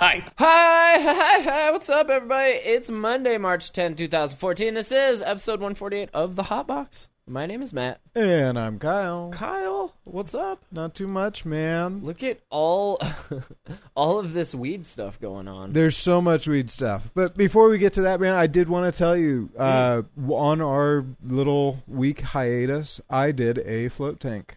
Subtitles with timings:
[0.00, 0.24] Hi.
[0.38, 2.52] Hi, hi, hi, what's up, everybody?
[2.52, 4.72] It's Monday, March 10, 2014.
[4.72, 7.10] This is episode 148 of The Hot Box.
[7.26, 8.00] My name is Matt.
[8.14, 9.28] And I'm Kyle.
[9.30, 10.62] Kyle, what's up?
[10.72, 12.00] Not too much, man.
[12.02, 12.98] Look at all
[13.94, 15.74] all of this weed stuff going on.
[15.74, 17.10] There's so much weed stuff.
[17.12, 20.62] But before we get to that, man, I did want to tell you uh, on
[20.62, 24.56] our little week hiatus, I did a float tank.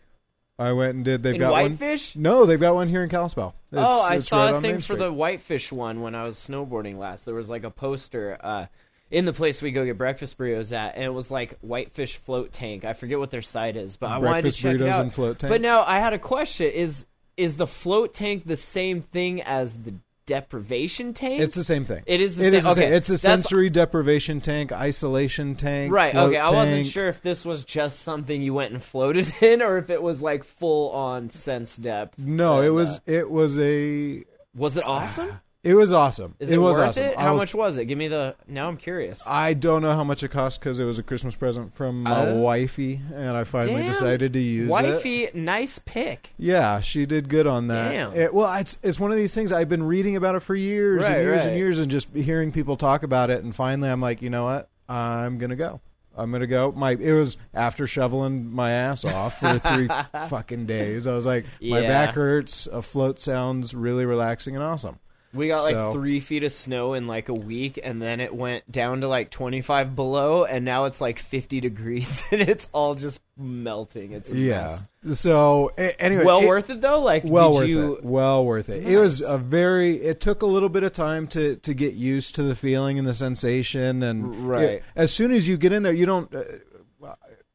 [0.63, 1.23] I went and did.
[1.23, 2.16] They've In got Whitefish?
[2.16, 2.23] one.
[2.23, 3.54] No, they've got one here in Kalispell.
[3.71, 4.99] It's- oh, I it's saw right a on thing Main for Street.
[4.99, 7.26] the Whitefish one when I was snowboarding last.
[7.26, 8.65] There was like a poster uh,
[9.12, 12.51] in the place we go get breakfast burritos at, and it was like Whitefish float
[12.51, 12.84] tank.
[12.85, 15.01] I forget what their site is, but I wanted Breakfast to check it burritos out.
[15.01, 15.62] and float But tanks?
[15.62, 19.93] now I had a question: is is the float tank the same thing as the
[20.26, 21.41] deprivation tank?
[21.41, 22.04] It's the same thing.
[22.05, 25.91] It is the It same- is the okay, It's a sensory deprivation tank, isolation tank.
[25.91, 26.13] Right.
[26.16, 26.38] Okay.
[26.38, 26.88] I wasn't tank.
[26.88, 30.21] sure if this was just something you went and floated in, or if it was
[30.21, 32.18] like full on sense depth.
[32.20, 32.98] No, And, it was.
[32.98, 34.24] uh, It was a.
[34.55, 35.40] was it awesome?
[35.64, 36.36] It was awesome.
[36.40, 37.04] Is it, was worth awesome.
[37.06, 37.18] it?
[37.18, 37.86] I How was much was it?
[37.86, 38.36] Give me the.
[38.48, 39.24] Now I'm curious.
[39.26, 42.28] I don't know how much it cost because it was a Christmas present from my
[42.28, 42.36] Oh.
[42.40, 43.91] wifey, and I finally Damn.
[43.94, 44.72] decided to use it.
[44.72, 46.34] Wifey, nice pick.
[46.38, 47.91] Yeah, she did good on that.
[47.91, 48.14] Damn.
[48.14, 51.04] It- well, it's it's one of these things I've been reading about it for years
[51.04, 51.50] Right, and years right.
[51.50, 54.44] and years, and just hearing people talk about it, and finally I'm like, you know
[54.44, 54.70] what?
[54.90, 55.80] I'm gonna go.
[56.16, 56.72] I'm gonna go.
[56.76, 59.88] My it was after shoveling my ass off for three
[60.28, 61.08] fucking days.
[61.08, 61.88] I was like, my Yeah.
[61.88, 62.68] back hurts.
[62.68, 65.00] A float sounds really relaxing and awesome.
[65.34, 68.71] We got like three feet of snow in like a week, and then it went
[68.71, 73.19] down to like 25 below, and now it's like 50 degrees, and it's all just
[73.35, 74.11] melting.
[74.11, 74.79] It's Yeah.
[75.03, 75.19] mess.
[75.19, 77.01] So a- anyway, Well it- worth it though.
[77.01, 77.93] Like, well worth you?
[77.95, 78.03] it.
[78.05, 78.88] Well worth it.
[78.88, 79.95] It was a very.
[79.97, 83.07] It took a little bit of time to to get used to the feeling and
[83.07, 84.63] the sensation, and Right.
[84.63, 86.33] it- as soon as you get in there, you don't.
[86.33, 86.43] Uh,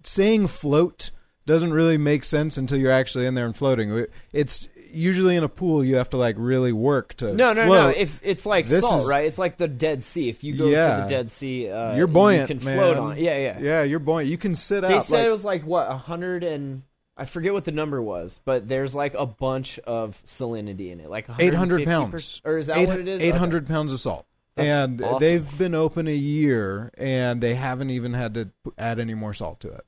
[0.03, 1.11] saying float
[1.47, 4.07] doesn't really make sense until you're actually in there and floating.
[4.33, 5.85] It's usually in a pool.
[5.85, 7.33] You have to like really work to.
[7.35, 7.89] No, no, no.
[7.89, 9.27] If it's like This salt, is- right?
[9.27, 10.29] It's like the Dead Sea.
[10.29, 10.97] If you go Yeah.
[10.97, 12.77] to the Dead Sea, uh, you're buoyant, You can man.
[12.77, 13.13] float on.
[13.13, 13.21] it.
[13.21, 13.59] Yeah, yeah.
[13.61, 13.83] yeah.
[13.83, 14.31] You're buoyant.
[14.31, 14.89] You can sit out.
[14.89, 15.05] They out.
[15.05, 16.83] said like- it was like what a hundred and
[17.17, 21.11] I forget what the number was, but there's like a bunch of salinity in it,
[21.11, 22.43] like 800 150%, pounds.
[22.45, 23.21] or is that Eight- what it is?
[23.23, 24.25] 800 pounds of salt.
[24.55, 25.21] That's and awesome.
[25.21, 29.33] they've been open a year and they haven't even had to p- add any more
[29.35, 29.85] salt to it.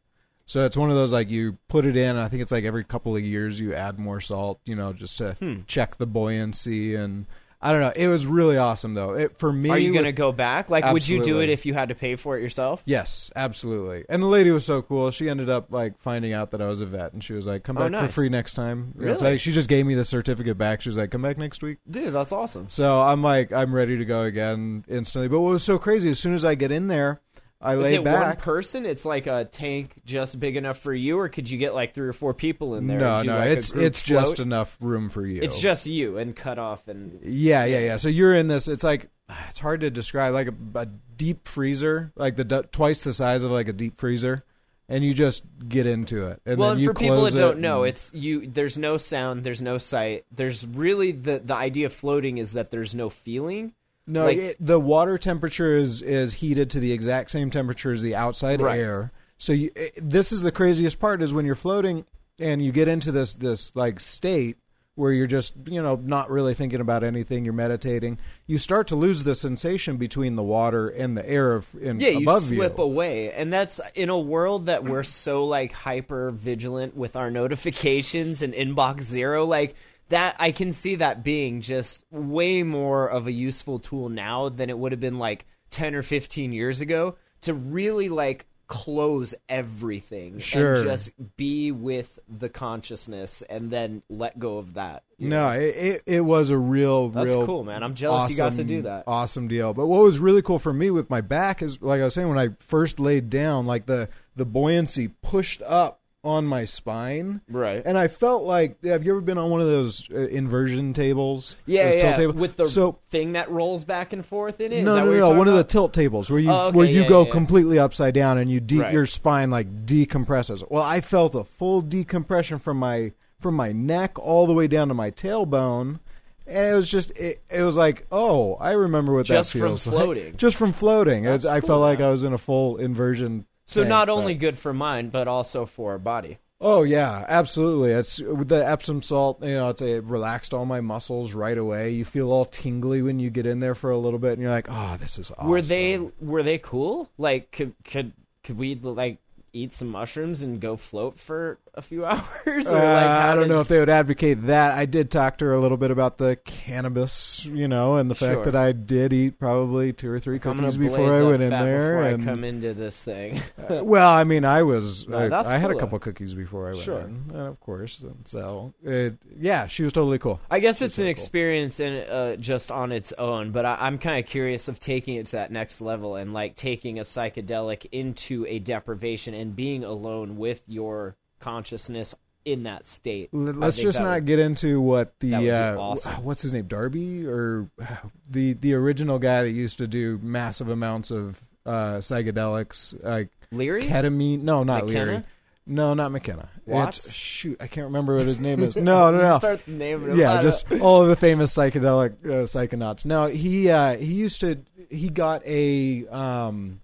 [0.50, 2.16] So it's one of those like you put it in.
[2.16, 5.18] I think it's like every couple of years you add more salt, you know, just
[5.18, 5.60] to Hmm.
[5.68, 6.96] check the buoyancy.
[6.96, 7.26] And
[7.62, 7.92] I don't know.
[7.94, 9.12] It was really awesome though.
[9.12, 9.70] It for me.
[9.70, 10.68] Are you going to go back?
[10.68, 12.82] Like, would you do it if you had to pay for it yourself?
[12.84, 14.06] Yes, absolutely.
[14.08, 15.12] And the lady was so cool.
[15.12, 17.62] She ended up like finding out that I was a vet, and she was like,
[17.62, 18.06] "Come Oh, back nice.
[18.06, 19.34] for free next time." You know, so, Really?
[19.34, 20.80] like, she just gave me the certificate back.
[20.80, 22.66] She was like, "Come back next week." Dude, that's awesome.
[22.70, 25.28] So I'm like, I'm ready to go again instantly.
[25.28, 26.08] But what was so crazy?
[26.10, 27.20] As soon as I get in there,
[27.60, 28.86] I Is lay it one person?
[28.86, 32.08] It's like a tank just big enough for you, or could you get like three
[32.08, 32.98] or four people in there?
[32.98, 35.42] no, no, like, it's it's just enough room for you.
[35.42, 37.96] It's just you and cut off and yeah, yeah, yeah.
[37.98, 38.66] So you're in this.
[38.66, 39.10] It's like
[39.48, 43.50] it's hard to describe, like a, a deep freezer, like the twice the size of
[43.50, 44.42] like a deep freezer,
[44.88, 46.40] and you just get into it.
[46.46, 48.46] And well, then and you for people that don't know, and- it's you.
[48.46, 49.44] There's no sound.
[49.44, 50.24] There's no sight.
[50.32, 53.74] There's really the the idea of floating is that there's no feeling.
[54.10, 58.02] No, Like- it, the water temperature is is heated to the exact same temperature as
[58.02, 58.80] the outside Right.
[58.80, 59.12] air.
[59.38, 62.04] So you, it, this is the craziest part is when you're floating
[62.38, 64.56] and you get into this this like state
[64.96, 67.44] where you're just you know not really thinking about anything.
[67.44, 68.18] You're meditating.
[68.46, 72.08] You start to lose the sensation between the water and the air of, in, Yeah,
[72.10, 72.82] you slip you.
[72.84, 77.30] away, and that's in a world that we're so like hyper vigilant with our
[77.74, 79.46] notifications and inbox zero.
[79.46, 79.74] Like
[80.10, 84.70] that, I can see that being just way more of a useful tool now than
[84.70, 90.38] it would have been like ten or fifteen years ago to really like close everything
[90.38, 90.74] Sure.
[90.74, 95.02] and just be with the consciousness and then let go of that.
[95.18, 97.82] No, it, it it was a real, That's real cool, man.
[97.82, 99.04] I'm jealous you got to do that.
[99.08, 99.74] Awesome deal.
[99.74, 102.28] But what was really cool for me with my back is, like I was saying,
[102.28, 107.82] when I first laid down, like the the buoyancy pushed up on my spine, Right.
[107.84, 111.56] And I felt like, have you ever been on one of those uh, inversion tables?
[111.64, 112.14] Yeah, yeah.
[112.14, 112.36] tables?
[112.36, 114.80] With the so thing that rolls back and forth in it.
[114.80, 116.86] Is no, that no, no, one of the tilt tables where you Oh, okay, where
[116.86, 118.92] you yeah, go yeah, completely upside down and you de- Right.
[118.92, 120.62] your spine like decompresses.
[120.70, 124.88] Well, I felt a full decompression from my from my neck all the way down
[124.88, 126.00] to my tailbone.
[126.46, 129.68] And it was just, it, it was like, oh, I remember what Just that from
[129.68, 129.94] feels like.
[129.94, 130.36] floating.
[130.36, 131.22] Just from floating.
[131.22, 132.00] That's It's- I cool, felt like.
[132.00, 135.64] I was in a full inversion So not but- only good for mind, but also
[135.64, 136.38] for body.
[136.62, 137.92] Oh yeah, absolutely.
[137.92, 139.42] It's with the Epsom salt.
[139.42, 141.90] You know, it's it relaxed all my muscles right away.
[141.90, 144.50] You feel all tingly when you get in there for a little bit, and you're
[144.50, 147.08] like, "Oh, this is awesome." Were they were they cool?
[147.16, 148.12] Like could could
[148.44, 149.18] could we like
[149.54, 152.66] eat some mushrooms and go float for a few hours?
[152.66, 154.76] Or, Uh, like, how I don't know if they would advocate that.
[154.76, 158.14] I did talk to her a little bit about the cannabis, you know, and the
[158.14, 158.44] fact Sure.
[158.46, 161.96] that I did eat probably two or three cookies before I went in there.
[161.96, 163.40] Before and I come into this thing.
[163.68, 166.84] well, I mean, I was No, I, I had a couple cookies before I went
[166.84, 167.00] Sure.
[167.00, 170.40] in, and of course, and so it, yeah, she was totally cool.
[170.50, 171.22] I guess it's an really cool.
[171.22, 175.14] experience in uh, just on its own, but I, I'm kind of curious of taking
[175.14, 179.84] it to that next level and like taking a psychedelic into a deprivation and being
[179.84, 182.14] alone with your consciousness
[182.44, 183.28] in that state.
[183.32, 186.24] Let's just not would- get into what the that would be uh, awesome.
[186.24, 187.68] what's his name, Darby, or
[188.30, 193.82] the the original guy that used to do massive amounts of uh, psychedelics, like Leary.
[193.82, 194.42] ketamine.
[194.42, 195.10] No, not McKenna?
[195.12, 195.24] Leary.
[195.66, 196.48] No, not McKenna.
[196.66, 197.06] Watts?
[197.06, 198.74] It's shoot, I can't remember what his name is.
[198.74, 199.38] No, no, no.
[199.38, 200.16] Start naming.
[200.16, 203.04] Yeah, just all of the famous psychedelic uh, psychonauts.
[203.04, 204.58] No, he uh, he used to
[204.90, 206.80] he got a um,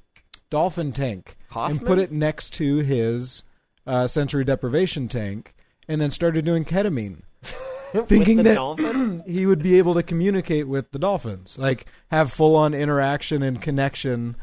[0.51, 1.79] dolphin tank Hoffman?
[1.79, 3.43] and put it next to his
[3.87, 5.55] uh, sensory deprivation tank,
[5.89, 7.23] and then started doing ketamine,
[8.07, 12.75] thinking that he would be able to communicate with the dolphins, like have full on
[12.75, 14.37] interaction and connection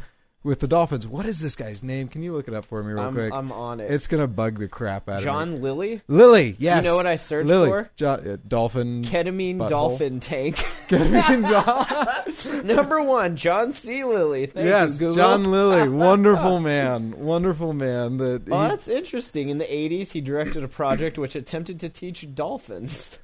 [0.43, 1.07] with the dolphins.
[1.07, 2.07] What is this guy's name?
[2.09, 3.31] Can you look it up for me real I'm, quick?
[3.33, 3.89] I'm on it.
[3.91, 5.23] it's gonna bug the crap out of me.
[5.25, 6.83] John Lilly, Lily, yes.
[6.83, 7.69] You know what I searched Lilly.
[7.69, 7.89] for?
[7.95, 9.03] Jo- uh, dolphin.
[9.03, 9.69] ketamine Butthole.
[9.69, 10.55] dolphin tank.
[10.89, 12.65] Ketamine John.
[12.67, 14.03] Number one, John C.
[14.03, 14.47] Lilly.
[14.47, 18.17] Thank yes, you, John Lilly, wonderful man, wonderful man.
[18.17, 19.49] That Oh, he- that's interesting.
[19.49, 23.17] In the 80s, he directed a project which attempted to teach dolphins.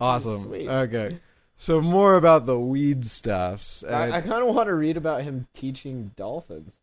[0.00, 0.42] awesome.
[0.44, 0.68] sweet.
[0.68, 1.18] Okay,
[1.58, 3.84] so more about the weed stuffs.
[3.84, 6.80] I, I Uh, kind of want to read about him teaching dolphins.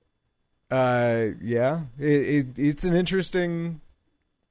[0.69, 3.81] uh, yeah, it, it, it's an interesting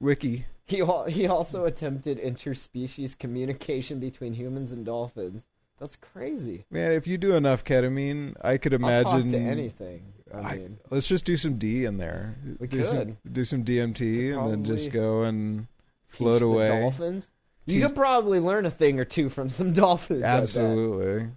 [0.01, 0.45] wiki.
[0.65, 5.45] He al- he also attempted interspecies communication between humans and dolphins.
[5.79, 6.65] That's crazy.
[6.71, 9.23] Man, if you do enough ketamine, I could imagine.
[9.23, 10.13] talk to anything.
[10.33, 12.35] I I- mean, let's just do some D in there.
[12.59, 13.33] We do Some, could.
[13.33, 15.67] do some DMT and then just go and
[16.07, 16.67] float away.
[16.67, 17.29] dolphins.
[17.67, 20.23] You could probably learn a thing or two from some dolphins.
[20.23, 21.29] Absolutely.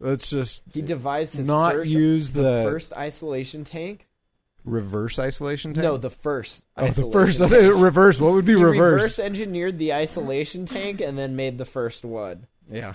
[0.00, 4.08] Let's just He devised his not first, use the, first isolation tank.
[4.64, 5.84] reverse isolation tank.
[5.84, 6.64] No, the first.
[6.76, 7.52] oh, the first tank.
[7.74, 8.18] reverse.
[8.18, 8.94] What would be He reverse?
[8.94, 12.94] reverse engineered the isolation tank and then made the first one, Yeah.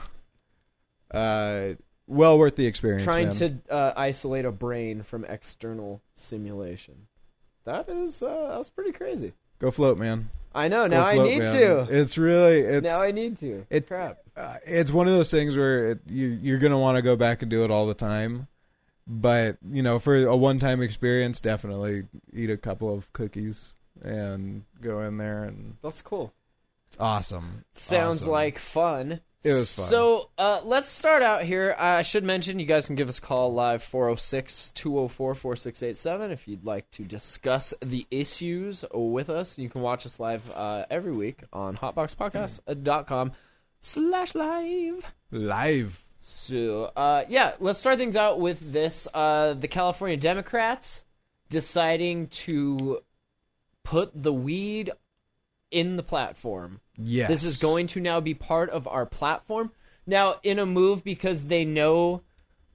[1.12, 1.76] Uh,
[2.08, 3.04] well worth the experience.
[3.04, 3.62] trying man.
[3.68, 7.08] to uh, isolate a brain from external simulation.
[7.64, 9.34] That is uh, that's pretty crazy.
[9.60, 10.30] go float, man.
[10.56, 10.88] I know.
[10.88, 11.54] Now I need man.
[11.56, 11.88] to.
[11.90, 13.66] It's really it's now I need to.
[13.70, 14.20] it- Crap.
[14.38, 17.42] uh, it's one of those things where it, you you're gonna want to go back
[17.42, 18.48] and do it all the time.
[19.08, 25.02] But you know, for a one-time experience, definitely eat a couple of cookies and go
[25.02, 26.34] in there, and That's cool.
[26.88, 27.66] it's awesome.
[27.74, 28.32] Sounds Awesome.
[28.32, 29.22] like fun.
[29.46, 29.90] It was fun.
[29.90, 31.76] So uh, let's start out here.
[31.78, 36.48] I should mention you guys can give us a call live 406 204 4687 if
[36.48, 39.60] you'd like to discuss the issues with us.
[39.60, 43.34] You can watch us live uh, every week on hotboxpodcast.com
[43.82, 45.14] slash live.
[45.30, 46.02] live.
[46.22, 49.08] So, uh, yeah, let's start things out with this.
[49.14, 51.04] Uh, the California Democrats
[51.52, 53.02] deciding to
[53.84, 54.90] put the weed
[55.70, 56.82] in the platform.
[56.98, 59.72] Yes, This is going to now be part of our platform.
[60.08, 62.22] Now, in a move because they know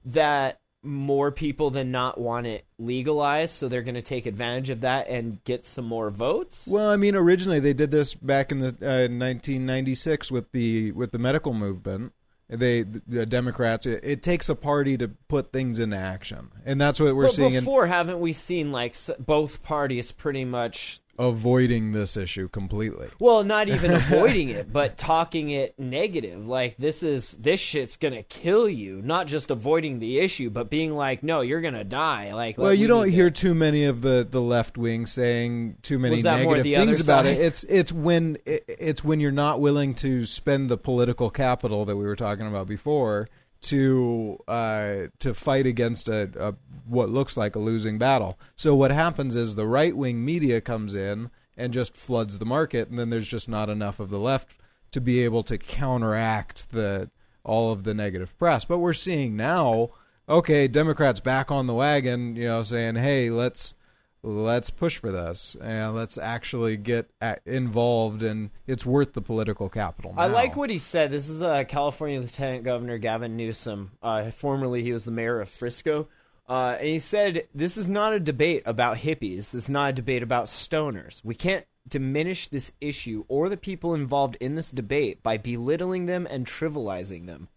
[0.05, 4.81] that more people than not want it legalized, so they're going to take advantage of
[4.81, 6.67] that and get some more votes.
[6.67, 11.11] Well, I mean, originally they did this back in the uh, 1996 with the with
[11.11, 12.13] the medical movement.
[12.49, 13.85] They the Democrats.
[13.85, 17.35] It, it takes a party to put things into action, and that's what we're but
[17.35, 23.09] seeing in before, haven't we seen like both parties pretty much avoiding this issue completely.
[23.19, 26.47] Well, not even avoiding it, but talking it negative.
[26.47, 29.01] Like this is this shit's gonna kill you.
[29.01, 32.33] Not just avoiding the issue, but being like, no, you're gonna die.
[32.33, 35.77] Like, Well, you we don't hear to- too many of the, the left wing saying
[35.81, 37.39] too many Was that more negative things about it.
[37.39, 41.95] It's it's when it, it's when you're not willing to spend the political capital that
[41.95, 43.29] we were talking about before
[43.61, 46.53] to uh, to fight against a, a
[46.85, 48.39] what looks like a losing battle.
[48.55, 52.89] So what happens is the right wing media comes in and just floods the market,
[52.89, 54.57] and then there's just not enough of the left
[54.91, 57.09] to be able to counteract the
[57.43, 58.65] all of the negative press.
[58.65, 59.89] But we're seeing now,
[60.29, 63.75] okay, Democrats back on the wagon, you know, saying, "Hey, let's
[64.23, 67.09] let's push for this and let's actually get
[67.45, 71.11] involved, and it's worth the political capital." I like what he said.
[71.11, 73.91] This is uh, California Lieutenant Governor Gavin Newsom.
[74.01, 76.07] Uh, formerly, he was the mayor of Frisco.
[76.51, 79.51] Uh, and he said, This is not a debate about hippies.
[79.51, 81.21] This is not a debate about stoners.
[81.23, 86.27] We can't diminish this issue or the people involved in this debate by belittling them
[86.29, 87.47] and trivializing them.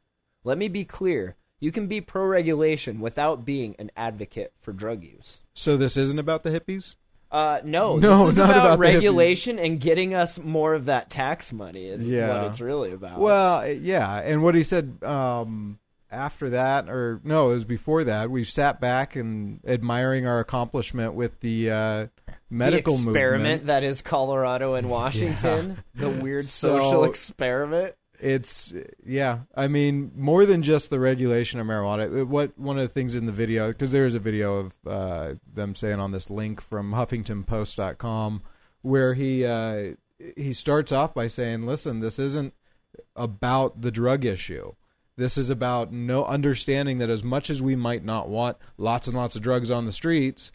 [0.44, 5.02] Let me be clear you can be pro regulation without being an advocate for drug
[5.02, 5.42] use.
[5.54, 6.94] So this isn't about the hippies.
[7.32, 11.10] Uh, no, No, this is not about, about regulation and getting us more of that
[11.10, 11.86] tax money.
[11.86, 12.28] Is Yeah.
[12.28, 13.18] what it's really about.
[13.18, 15.80] Well, yeah, and what he said um,
[16.14, 18.30] after that, or no, it was before that.
[18.30, 22.06] We sat back and admiring our accomplishment with the uh,
[22.48, 23.66] medical the experiment movement.
[23.66, 27.94] that is Colorado and Washington, the weird So- social experiment.
[28.20, 28.72] It's
[29.04, 29.40] yeah.
[29.54, 32.20] I mean, more than just the regulation of marijuana.
[32.20, 34.74] It- what one of the things in the video because there is a video of
[34.86, 38.42] uh, them saying on this link from HuffingtonPost.com
[38.82, 39.94] where he uh,
[40.36, 42.54] he starts off by saying, "Listen, this isn't
[43.16, 44.74] about the drug issue.
[45.16, 49.16] This is about no understanding that as much as we might not want lots and
[49.16, 50.50] lots of drugs on the streets,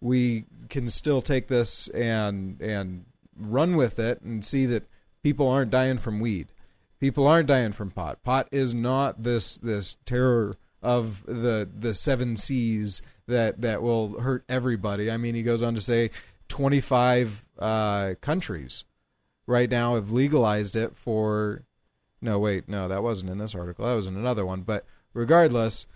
[0.00, 3.06] we can still take this and and
[3.36, 4.88] run with it and see that
[5.22, 6.48] people aren't dying from weed.
[7.00, 8.22] People aren't dying from pot.
[8.22, 14.44] Pot is not this this terror of the the seven seas that that will hurt
[14.48, 15.10] everybody.
[15.10, 16.10] I mean, he goes on to say
[16.48, 18.84] 25 uh, countries
[19.46, 21.64] right now have legalized it for
[22.20, 25.86] no wait no that wasn't in this article that was in another one but regardless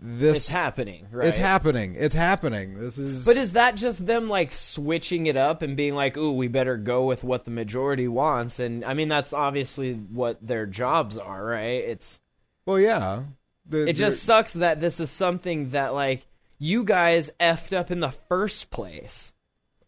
[0.00, 1.28] this It's happening, right?
[1.28, 5.62] it's happening it's happening this is But is that just them like switching it up
[5.62, 8.58] and being like, "Ooh, we better go with what the majority wants"?
[8.58, 11.84] And I mean, that's obviously what their jobs are, right?
[11.84, 12.20] It's
[12.66, 13.22] well yeah
[13.66, 16.26] The- it just sucks that this is something that like
[16.58, 19.32] you guys effed up in the first place.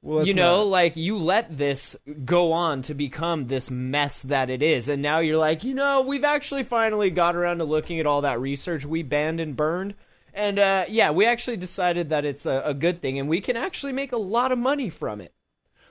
[0.06, 4.50] Well, you know, not- like you let this go on to become this mess that
[4.50, 7.98] it is, and now you're like, you know, we've actually finally got around to looking
[7.98, 9.94] at all that research we banned and burned,
[10.32, 13.56] and uh, yeah, we actually decided that it's a, a good thing, and we can
[13.56, 15.32] actually make a lot of money from it.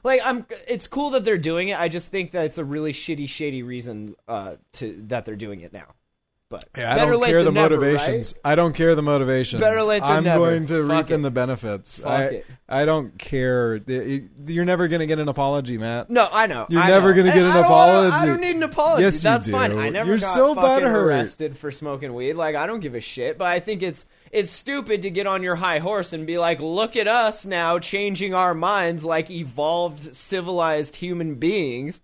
[0.04, 1.80] Like, I'm, it's cool that they're doing it.
[1.80, 5.62] I just think that it's a really shitty, shady reason uh, to that they're doing
[5.62, 5.96] it now.
[6.48, 8.34] But Yeah, I don't care the never, motivations.
[8.46, 8.52] right?
[8.52, 9.60] I don't care the motivations.
[9.60, 10.38] Better late than I'm never.
[10.46, 11.98] going to Fuck reap in the benefits.
[11.98, 12.46] Fuck I it.
[12.70, 13.78] I don't care.
[13.78, 16.12] You're never going to get an apology, Matt.
[16.12, 16.68] No, I know.
[16.70, 18.28] You're I never gonna get And an I don't wanna- I apology.
[18.28, 19.04] don't need an apology.
[19.04, 19.52] Yes, you That's do.
[19.54, 19.76] fine.
[19.78, 20.94] I never You're got so fucking butthurt.
[20.94, 22.34] arrested for smoking weed.
[22.34, 23.40] Like I don't give a shit.
[23.40, 26.60] But I think it's it's stupid to get on your high horse and be like,
[26.60, 32.02] "Look at us now, changing our minds like evolved, civilized human beings."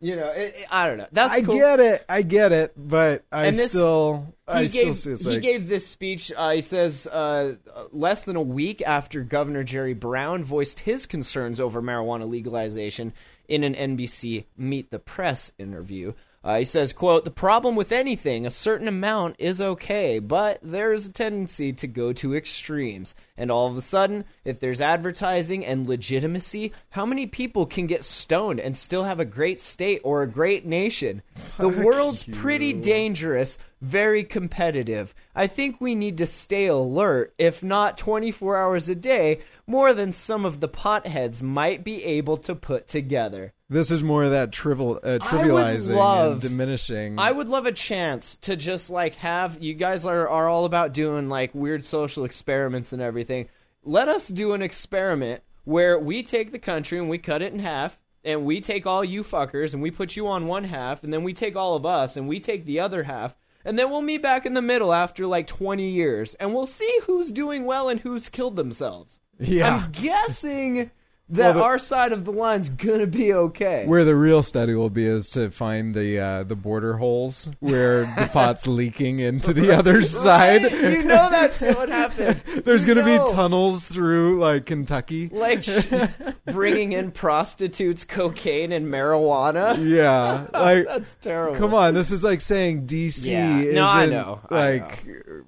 [0.00, 1.08] You know, it, it- I don't know.
[1.10, 1.56] That's I cool.
[1.56, 2.04] get it.
[2.08, 2.72] I get it.
[2.76, 6.30] But I this- still, I he still gave, see he like, gave this speech.
[6.36, 7.56] Uh, he says uh,
[7.92, 13.12] less than a week after Governor Jerry Brown voiced his concerns over marijuana legalization
[13.48, 16.12] in an NBC Meet the Press interview.
[16.44, 20.92] Uh, he says, "quote The problem with anything, a certain amount is okay, but there
[20.92, 23.14] is a tendency to go to extremes.
[23.36, 28.04] And all of a sudden, if there's advertising and legitimacy, how many people can get
[28.04, 31.22] stoned and still have a great state or a great nation?
[31.58, 35.14] the world's pretty dangerous, very competitive.
[35.34, 40.12] I think we need to stay alert, if not 24 hours a day, more than
[40.12, 43.52] some of the potheads might be able to put together.
[43.70, 47.18] this is more of that trivial, uh, trivializing love- and diminishing.
[47.18, 50.94] I would love a chance to just like have you guys are, are all about
[50.94, 53.48] doing like weird social experiments and everything.
[53.84, 57.58] Let us do an experiment where we take the country and we cut it in
[57.58, 61.12] half and we take all you fuckers and we put you on one half and
[61.12, 64.00] then we take all of us and we take the other half and then we'll
[64.00, 67.90] meet back in the middle after like 20 years and we'll see who's doing well
[67.90, 69.20] and who's killed themselves.
[69.40, 69.76] Yeah.
[69.84, 70.90] I'm guessing
[71.30, 73.84] that Well, the- our side of the line's going to be okay.
[73.86, 78.00] Where the real study will be is to find the uh, the border holes where
[78.02, 80.64] the pot's leaking into the other side.
[80.64, 80.72] Right?
[80.72, 82.42] You know that's what happened.
[82.64, 83.26] There's You going to know.
[83.26, 85.28] be tunnels through like Kentucky.
[85.28, 85.86] like sh-
[86.46, 89.76] bringing in prostitutes, cocaine, and marijuana.
[89.78, 91.56] Yeah, like That's terrible.
[91.56, 93.72] come on, this is like saying DC Yeah.
[93.72, 94.40] No, I know.
[94.50, 95.06] I like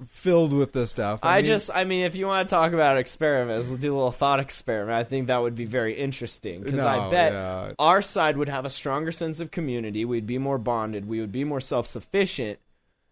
[0.09, 1.21] filled with this stuff.
[1.23, 3.97] I mean, just, I mean, if you want to talk about experiments, we'll do a
[3.97, 4.97] little thought experiment.
[4.97, 7.73] I think that would be very interesting because I bet yeah.
[7.79, 10.05] our side would have a stronger sense of community.
[10.05, 11.07] We'd be more bonded.
[11.07, 12.59] We would be more self sufficient.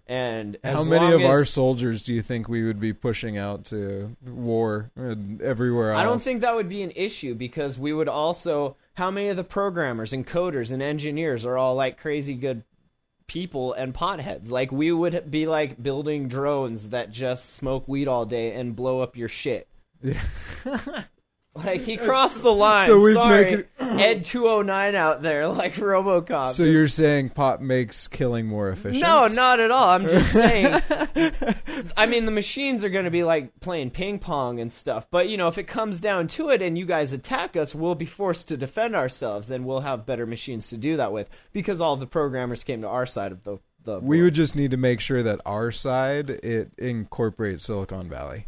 [0.06, 4.16] And how many of our soldiers do you think we would be pushing out to
[4.26, 6.00] war and everywhere else?
[6.00, 8.76] I don't think that would be an issue because we would also.
[8.94, 12.64] How many of the programmers and coders and engineers are all like crazy good
[13.26, 14.50] people and potheads?
[14.50, 19.00] Like we would be like building drones that just smoke weed all day and blow
[19.00, 19.68] up your shit.
[21.64, 22.86] Like he crossed the line.
[22.86, 26.50] So we've Sorry, make Ed two oh nine out there, like RoboCop.
[26.50, 29.02] So you're saying pot makes killing more efficient?
[29.02, 29.88] no, not at all.
[29.88, 30.80] I'm just saying.
[31.96, 35.06] I mean, the machines are going to be like playing ping pong and stuff.
[35.10, 37.94] But you know, if it comes down to it, and you guys attack us, we'll
[37.94, 41.80] be forced to defend ourselves, and we'll have better machines to do that with because
[41.80, 43.58] all the programmers came to our side of the.
[43.84, 44.24] the We board.
[44.24, 48.46] would just need to make sure that our side it incorporates Silicon Valley.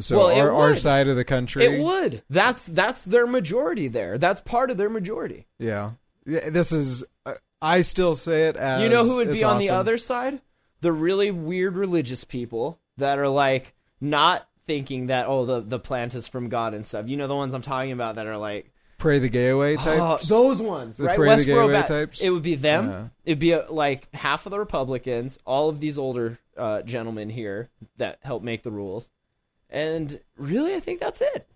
[0.00, 2.22] So Well, our, our side of the country, It would.
[2.30, 4.18] That's that's their majority there.
[4.18, 5.46] That's part of their majority.
[5.58, 5.92] yeah.
[6.24, 7.04] Yeah, This is.
[7.26, 10.40] Uh, I still say it as You know who would be on the other side?
[10.80, 16.14] The really weird religious people that are like not thinking that oh the the plant
[16.14, 17.08] is from God and stuff.
[17.08, 19.82] You know the ones I'm talking about that are like Pray the gay away oh,
[19.82, 20.28] types.
[20.28, 21.16] those ones, The right?
[21.16, 22.20] pray the gay Westboro away types?
[22.20, 22.88] It would be them.
[22.88, 23.04] Yeah.
[23.24, 27.68] It'd be uh like half of the Republicans, all of these older uh, gentlemen here
[27.96, 29.10] that help make the rules,
[29.72, 31.48] and really, I think that's it.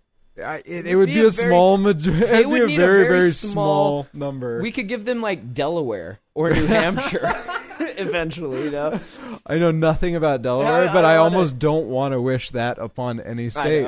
[0.45, 2.25] I, it, it would be be, a a, very- small majority.
[2.27, 4.61] It'd be a very, a very, very small, small number.
[4.61, 7.33] We could give them like Delaware or New Hampshire
[7.79, 8.65] eventually.
[8.65, 9.01] You know,
[9.45, 13.21] I know nothing about Delaware, I but I, almost don't want to wish that upon
[13.21, 13.87] any state.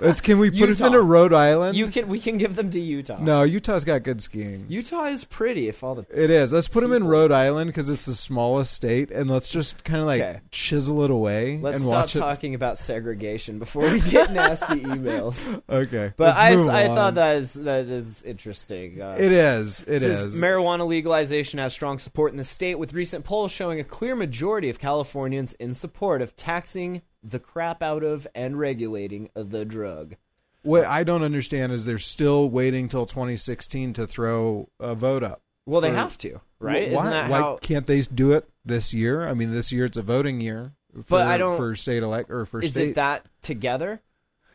[0.00, 0.84] It's, can we put Utah.
[0.84, 1.76] it into Rhode Island?
[1.76, 3.18] you can we can give them to Utah.
[3.20, 4.66] no, Utah's got good skiing.
[4.68, 6.52] Utah is pretty if all the It is.
[6.52, 10.00] Let's put them in Rhode Island because it's the smallest state, and let's just kind
[10.00, 10.40] of like Okay.
[10.50, 12.20] chisel it away Let's and stop watch it.
[12.20, 15.62] talking about segregation before we get nasty emails.
[15.68, 19.00] Okay, But I, I thought that is that is interesting.
[19.02, 19.82] Uh, it is.
[19.82, 20.40] It It is.
[20.40, 24.68] marijuana legalization has strong support in the state, with recent polls showing a clear majority
[24.70, 30.16] of Californians in support of taxing the crap out of and regulating the drug.
[30.62, 35.42] what I don't understand is they're still waiting till 2016 to throw a vote up.
[35.66, 36.90] Well, they For- have to, right?
[36.90, 37.58] Why, Isn't that why how?
[37.60, 39.28] can't they do it this year?
[39.28, 40.72] I mean, this year it's a voting year.
[40.94, 42.88] For, But I don't- for state elect or for Is state.
[42.90, 44.00] it that together?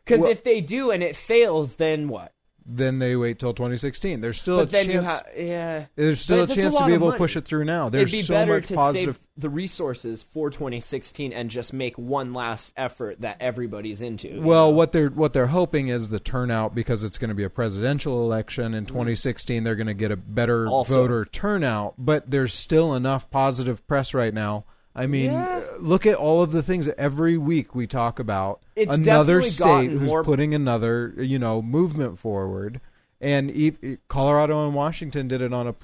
[0.04, 2.34] Because Well- if they do and it fails, then what?
[2.66, 4.22] Then they wait till 2016.
[4.22, 4.94] There's still But a then chance.
[4.94, 5.86] you have, yeah.
[5.96, 7.90] there's still But a that's a chance to be able to push it through now.
[7.90, 9.16] There's It'd be so better much to positive.
[9.16, 14.40] save the resources for 2016 and just make one last effort that everybody's into.
[14.42, 14.76] Well, know?
[14.78, 18.22] what they're what they're hoping is the turnout because it's going to be a presidential
[18.24, 18.76] election Mm-hmm.
[18.76, 19.64] in 2016.
[19.64, 24.14] They're going to get a better Also- voter turnout, but there's still enough positive press
[24.14, 24.66] right now.
[24.96, 25.62] I mean, Yeah.
[25.80, 28.62] look at all of the things that every week we talk about.
[28.76, 32.80] It's another state who's more- putting another you know movement forward,
[33.20, 35.76] and e- Colorado and Washington did it on a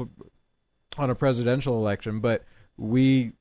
[0.98, 2.44] on a presidential election, but
[2.78, 3.32] we,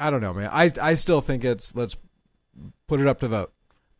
[0.00, 0.50] I don't know, man.
[0.52, 1.96] I I still think it's let's
[2.86, 3.52] put it up to vote,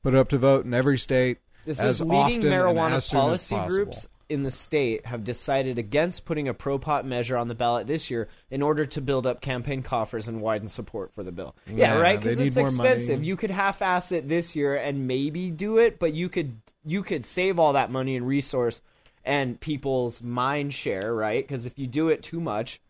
[0.02, 1.38] put it up to vote in every state.
[1.66, 6.48] This as is leading and marijuana policy groups in the state have decided against putting
[6.48, 9.82] a pro pot measure on the ballot this year in order to build up campaign
[9.82, 11.54] coffers and widen support for the bill.
[11.66, 12.20] Yeah, Yeah, right.
[12.20, 12.88] Because it's more money.
[12.90, 13.22] expensive.
[13.24, 17.24] You could half-ass it this year and maybe do it, but you could you could
[17.24, 18.80] save all that money and resource
[19.24, 21.42] and people's mind share, right?
[21.46, 22.80] Because if you do it too much,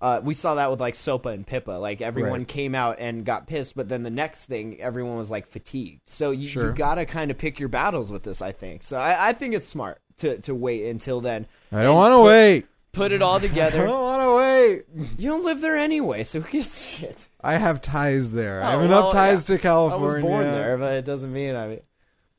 [0.00, 1.80] uh, we saw that with like SOPA and PIPA.
[1.80, 2.48] Like everyone Right.
[2.48, 6.00] came out and got pissed, but then the next thing, everyone was like fatigued.
[6.08, 6.66] So you, Sure.
[6.68, 8.40] you gotta kind of pick your battles with this.
[8.40, 8.84] I think.
[8.84, 11.46] So I, I think it's smart to to wait until then.
[11.72, 12.66] I don't want to wait.
[12.92, 13.60] Put it all together.
[13.66, 13.86] I together.
[13.86, 14.84] don't want to wait.
[15.18, 17.28] you don't live there anyway, so who gives a shit?
[17.40, 18.62] I have ties there.
[18.62, 19.56] I Oh, have enough well, ties yeah.
[19.56, 20.08] to California.
[20.08, 21.68] I was born there, but it doesn't mean I.
[21.68, 21.80] Mean,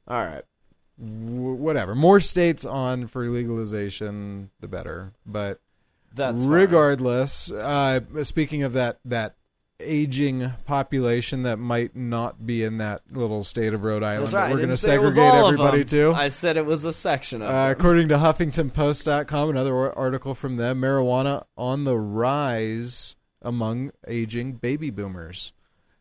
[0.07, 0.43] all right.
[0.99, 1.95] W- whatever.
[1.95, 5.13] More states on for legalization, the better.
[5.25, 5.61] But
[6.13, 6.49] That's fine.
[6.49, 9.35] regardless, uh, speaking of that that
[9.81, 14.51] aging population that might not be in that little state of Rhode Island That's that
[14.51, 16.11] we're going to didn't say it was segregate everybody to.
[16.13, 20.81] I said it was a section of Uh, according to HuffingtonPost.com, another article from them,
[20.81, 25.53] marijuana on the rise among aging baby boomers.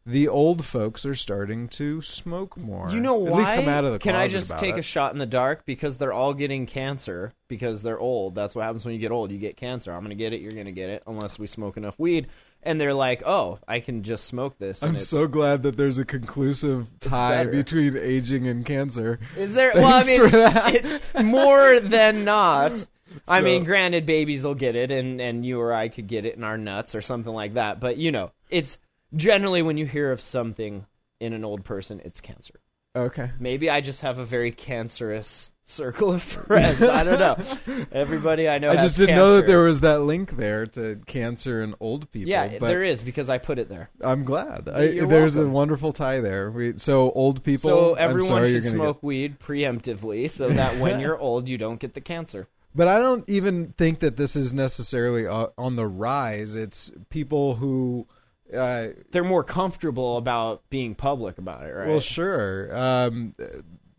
[0.05, 2.89] The old folks are starting to smoke more.
[2.89, 3.31] You know why?
[3.31, 4.79] At least come out of the Can I just take it.
[4.79, 8.35] a shot in the dark because they're all getting cancer because they're old.
[8.35, 9.31] That's what happens when you get old.
[9.31, 9.93] You get cancer.
[9.93, 10.41] I'm gonna get it.
[10.41, 12.29] You're gonna get it unless we smoke enough weed.
[12.69, 16.05] And they're like, "Oh, I can just smoke this." I'm so glad that there's a
[16.05, 17.51] conclusive tie better.
[17.51, 19.19] between aging and cancer.
[19.39, 19.73] Is there?
[19.75, 20.75] Well, I Thanks mean, for that.
[21.15, 22.85] it, more than not.
[23.27, 26.37] I mean, granted, babies will get it, and and you or I could get it
[26.37, 27.81] in our nuts or something like that.
[27.81, 28.79] But you know, it's
[29.17, 30.85] generally when you hear of something
[31.21, 32.61] in an old person, it's cancer.
[32.97, 33.31] Okay.
[33.39, 36.83] Maybe I just have a very cancerous circle of friends.
[36.83, 37.87] I don't know.
[37.93, 38.71] Everybody I know.
[38.71, 42.31] I just didn't know that there was that link there to cancer and old people.
[42.31, 43.91] Yeah, but there is because I put it there.
[44.01, 44.69] I'm glad.
[44.69, 45.51] I, there's welcome.
[45.51, 46.51] a wonderful tie there.
[46.51, 47.71] We, so old people.
[47.71, 51.95] so everyone sorry should smoke weed preemptively, so that when you're old, you don't get
[51.95, 52.49] the cancer.
[52.75, 56.55] But I don't even think that this is necessarily uh, on the rise.
[56.55, 58.07] It's people who.
[58.55, 61.89] Uh, They're more comfortable about being public about it, right?
[61.89, 62.75] Well, sure.
[62.77, 63.35] Um,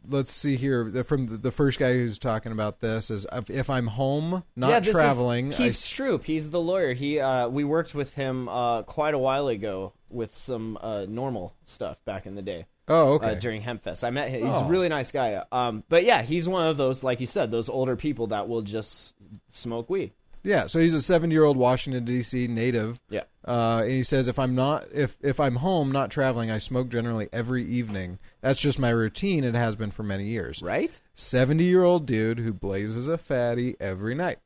[0.07, 0.89] let's see here.
[0.89, 4.43] The, from the, the first guy who's talking about this is if, if I'm home,
[4.55, 5.49] not yeah, traveling.
[5.51, 6.23] Is I Keith Stroup.
[6.23, 6.93] He's the lawyer.
[6.93, 11.51] He uh, we worked with him uh, quite a while ago with some uh, NORML
[11.63, 12.65] stuff back in the day.
[12.87, 13.33] Oh, okay.
[13.33, 14.41] Uh, during Hempfest, I met him.
[14.41, 14.65] He's Oh.
[14.65, 15.43] a really nice guy.
[15.51, 18.63] Um, but yeah, he's one of those, like you said, those older people that will
[18.63, 19.13] just
[19.51, 20.11] smoke weed.
[20.43, 22.47] Yeah, so he's a 70 year old Washington D.C.
[22.47, 23.01] native.
[23.09, 23.23] Yeah.
[23.45, 26.89] Uh, and he says if I'm not if if I'm home not traveling, I smoke
[26.89, 28.19] generally every evening.
[28.41, 29.43] That's just my routine.
[29.43, 30.61] It has been for many years.
[30.61, 30.99] Right?
[31.15, 34.39] 70 year old dude who blazes a fatty every night.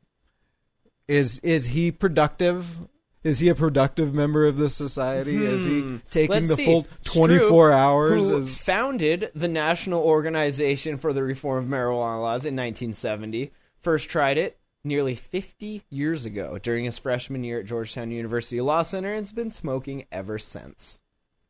[1.07, 2.79] Is is he productive?
[3.23, 5.45] Is he a productive member of the society?
[5.45, 6.39] Is he taking Hmm.
[6.43, 6.65] Let's the see.
[6.65, 8.27] full 24 Stroup, hours?
[8.29, 13.51] Who As, founded the National Organization for the Reform of Marijuana Laws in 1970.
[13.79, 18.83] First tried it nearly 50 years ago during his freshman year at Georgetown University Law
[18.83, 20.99] Center and has been smoking ever since.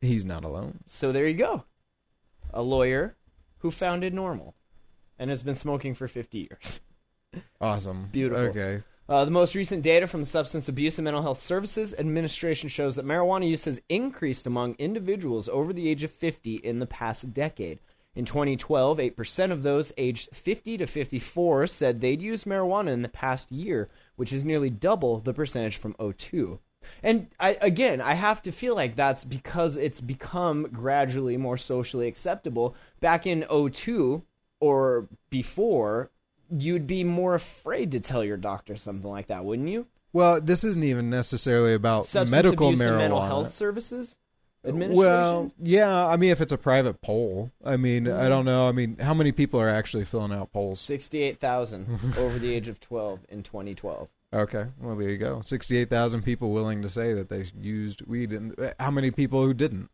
[0.00, 0.80] he's not alone.
[0.86, 1.64] So there you go.
[2.52, 3.16] A lawyer
[3.58, 4.52] who founded NORML
[5.18, 6.80] and has been smoking for 50 years.
[7.60, 8.10] Awesome.
[8.12, 8.44] Beautiful.
[8.44, 8.82] Okay.
[9.08, 12.96] Uh, the most recent data from the Substance Abuse and Mental Health Services Administration shows
[12.96, 17.34] that marijuana use has increased among individuals over the age of 50 in the past
[17.34, 17.80] decade.
[18.16, 23.08] In 2012, 8% of those aged 50 to 54 said they'd used marijuana in the
[23.08, 26.60] past year, which is nearly double the percentage from 02.
[27.02, 32.06] And I, again, I have to feel like that's because it's become gradually more socially
[32.06, 32.76] acceptable.
[33.00, 34.22] Back in 02
[34.60, 36.10] or before,
[36.50, 39.86] you'd be more afraid to tell your doctor something like that, wouldn't you?
[40.12, 42.90] Well, this isn't even necessarily about Substance medical abuse marijuana.
[42.90, 44.14] and mental health services
[44.64, 44.96] administration.
[44.98, 48.20] Well, yeah, I mean, if it's a private poll, I mean, Mm-hmm.
[48.20, 48.68] I don't know.
[48.68, 50.80] I mean, how many people are actually filling out polls?
[50.80, 54.08] sixty-eight thousand over the age of twelve in 2012.
[54.32, 55.42] Okay, well, there you go.
[55.44, 59.44] Sixty-eight thousand people willing to say that they used weed, and uh, how many people
[59.44, 59.90] who didn't?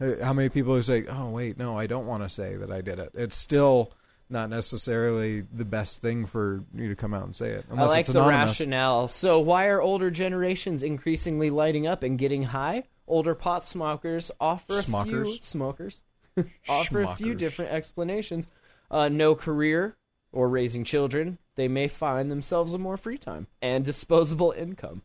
[0.00, 2.72] Uh, How many people who say, "Oh, wait, no, I don't want to say that
[2.72, 3.92] I did it." It's still
[4.28, 8.00] not necessarily the best thing for you to come out and say it, I like
[8.00, 9.06] it's the rationale.
[9.06, 12.82] So, why are older generations increasingly lighting up and getting high?
[13.06, 16.02] Older pot smokers offer a few Smokers?
[16.68, 18.48] offer a few different explanations.
[18.90, 19.96] Uh, no career
[20.32, 25.02] or raising children, they may find themselves a more free time and disposable income.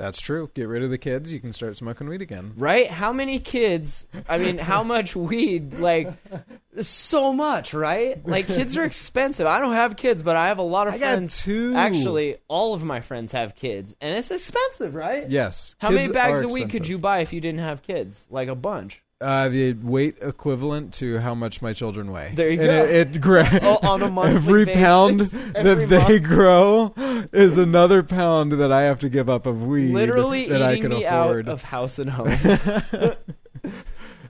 [0.00, 0.50] That's true.
[0.54, 2.54] Get rid of the kids, you can start smoking weed again.
[2.56, 2.90] Right?
[2.90, 4.06] How many kids?
[4.26, 5.74] I mean, how much weed?
[5.74, 6.10] Like,
[6.80, 8.26] so much, right?
[8.26, 9.46] Like, kids are expensive.
[9.46, 11.38] I don't have kids, but I have a lot of I got friends.
[11.40, 11.74] two.
[11.76, 15.28] Actually, all of my friends have kids, and it's expensive, right?
[15.28, 15.74] Yes.
[15.78, 16.90] How kids many bags are a week could expensive.
[16.90, 18.26] you buy if you didn't have kids?
[18.30, 19.02] Like a bunch.
[19.22, 22.32] Uh, the weight equivalent to how much my children weigh.
[22.34, 22.84] There you And go.
[22.86, 25.20] It, it gra- Oh, on a monthly every basis, pound
[25.54, 26.22] every that they month.
[26.24, 26.94] grow
[27.32, 29.92] is another pound that I have to give up of weed.
[29.92, 31.48] Literally that I can me afford.
[31.48, 32.28] out of house and home.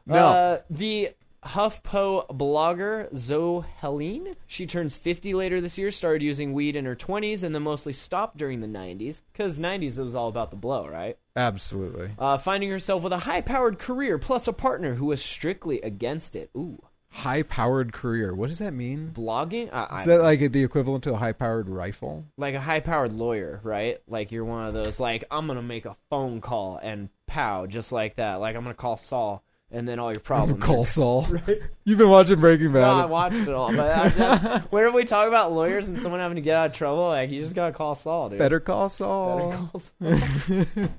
[0.07, 1.11] no, Uh, the
[1.45, 6.97] HuffPo blogger Zoe Helene, she turns 50 later this year, started using weed in her
[6.97, 10.57] 20s, and then mostly stopped during the 90s, because 90s it was all about the
[10.57, 11.17] blow, right?
[11.37, 12.11] absolutely.
[12.19, 16.51] Uh, finding herself with a high-powered career plus a partner who was strictly against it.
[16.55, 18.35] Ooh, High-powered career.
[18.35, 19.11] What does that mean?
[19.15, 19.69] blogging?
[19.73, 22.25] I, I Is that like the equivalent to a high-powered rifle?
[22.37, 24.01] like a high-powered lawyer, right?
[24.09, 27.91] Like you're one of those, like I'm gonna make a phone call and pow, just
[27.93, 28.35] like that.
[28.37, 29.43] Like I'm gonna call Saul,
[29.73, 30.63] and then all your problems.
[30.63, 31.27] Call Saul.
[31.85, 33.11] You've been watching Breaking No, I Bad.
[33.11, 36.43] watched it all, but I just, whenever we talk about lawyers and someone having to
[36.43, 38.39] get out of trouble, like you just gotta call Saul, dude.
[38.39, 39.51] Better call Saul.
[39.51, 40.91] Better call Saul.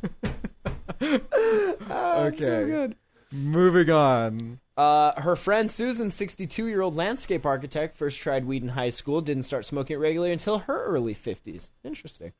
[1.90, 2.66] Ah, so Okay.
[2.66, 2.96] good.
[3.32, 4.60] Moving on.
[4.78, 9.22] Uh, her friend Susan, 62 year old landscape architect, first tried weed in high school,
[9.22, 11.70] didn't start smoking it regularly until her early 50s.
[11.84, 12.34] Interesting.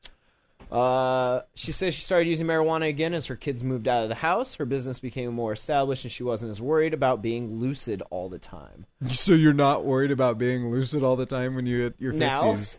[0.70, 4.14] Uh, she says she started using marijuana again as her kids moved out of the
[4.14, 4.54] house.
[4.54, 8.38] Her business became more established, and she wasn't as worried about being lucid all the
[8.38, 8.86] time.
[9.10, 12.54] So you're not worried about being lucid all the time when you hit your Now?
[12.54, 12.78] 50s.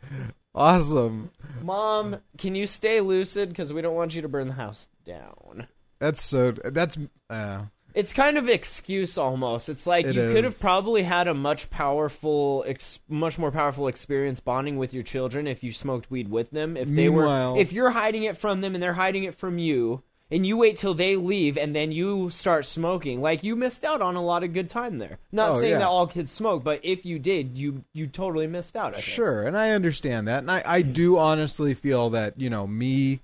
[0.55, 1.29] Awesome.
[1.61, 3.49] Mom, can you stay lucid?
[3.49, 5.67] Because we don't want you to burn the house down.
[5.99, 6.51] That's so.
[6.51, 6.97] That's.
[7.29, 9.69] Uh, It's kind of excuse almost.
[9.69, 13.87] It's like It you could have probably had a much powerful, ex- much more powerful
[13.87, 16.75] experience bonding with your children if you smoked weed with them.
[16.75, 19.57] If they Meanwhile- were, if you're hiding it from them and they're hiding it from
[19.59, 20.01] you,
[20.31, 24.01] and you wait till they leave and then you start smoking, like you missed out
[24.01, 25.19] on a lot of good time there.
[25.31, 25.79] Not Oh, saying yeah.
[25.79, 28.93] that all kids smoke, but if you did, you you totally missed out.
[28.93, 29.03] I think.
[29.05, 33.19] Sure, and I understand that, and I, I do honestly feel that you know me,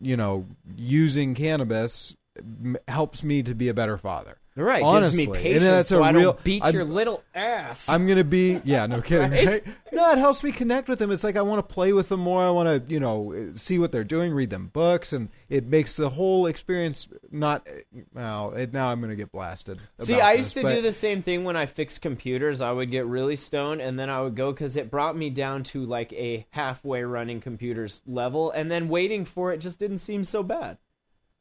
[0.00, 0.46] you know,
[0.78, 4.38] using cannabis m- helps me to be a better father.
[4.58, 5.26] Right, Honestly.
[5.26, 7.90] gives me And patience that's so a I real- don't beat I'm- your little ass.
[7.90, 9.30] I'm gonna be yeah, no kidding.
[9.46, 9.60] Right?
[9.92, 11.10] No, it helps me connect with them.
[11.10, 12.42] It's like I want to play with them more.
[12.42, 15.96] I want to you know see what they're doing, read them books, and it makes
[15.96, 17.68] the whole experience not.
[18.14, 19.78] Well, it, now I'm gonna get blasted.
[20.00, 22.62] See, I this, used to but- do the same thing when I fixed computers.
[22.62, 25.64] I would get really stoned, and then I would go because it brought me down
[25.64, 30.24] to like a halfway running computers level, and then waiting for it just didn't seem
[30.24, 30.78] so bad.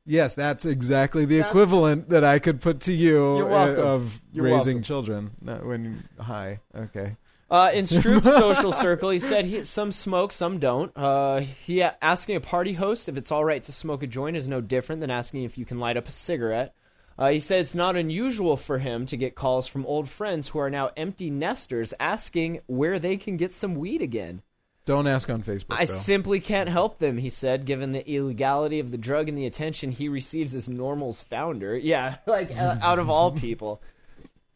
[0.05, 3.85] Yes, that's exactly the That's- equivalent that I could put to you You're uh, welcome.
[3.85, 4.83] of You're raising welcome.
[4.83, 5.31] children.
[5.41, 7.17] Not when hi, okay.
[7.49, 10.91] Uh, in Stroup's social circle, he said he, some smoke, some don't.
[10.95, 14.47] Uh, he asking a party host if it's all right to smoke a joint is
[14.47, 16.73] no different than asking if you can light up a cigarette.
[17.17, 20.59] Uh, he said it's not unusual for him to get calls from old friends who
[20.59, 24.41] are now empty nesters asking where they can get some weed again.
[24.85, 25.75] Don't ask on Facebook.
[25.77, 29.47] I simply can't help them, he said, given the illegality of the drug and the
[29.47, 31.75] attention he receives as NORML's founder.
[31.75, 33.81] Yeah, like uh, out of all people,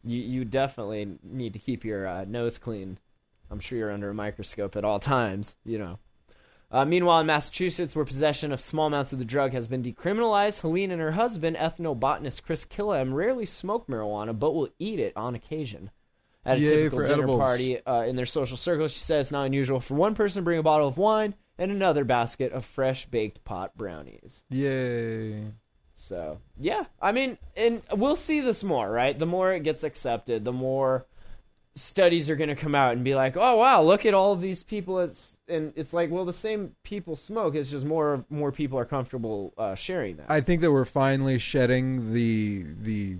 [0.04, 2.98] you you definitely need to keep your uh, nose clean.
[3.50, 5.98] I'm sure you're under a microscope at all times, you know.
[6.72, 10.60] Uh, meanwhile, in Massachusetts, where possession of small amounts of the drug has been decriminalized,
[10.60, 15.34] Helene and her husband, ethnobotanist Chris Kilham, rarely smoke marijuana but will eat it on
[15.34, 15.90] occasion.
[16.44, 17.38] At a Yay typical for dinner edibles.
[17.38, 20.44] party uh, in their social circle, she said it's not unusual for one person to
[20.44, 24.42] bring a bottle of wine and another basket of fresh baked pot brownies.
[24.48, 25.44] Yay.
[25.94, 29.18] So yeah, I mean, and we'll see this more, right?
[29.18, 31.06] The more it gets accepted, the more
[31.76, 34.40] studies are going to come out and be like, "Oh wow, look at all of
[34.40, 37.54] these people." It's and it's like, well, the same people smoke.
[37.54, 40.30] It's just more more people are comfortable uh, sharing that.
[40.30, 43.18] I think that we're finally shedding the the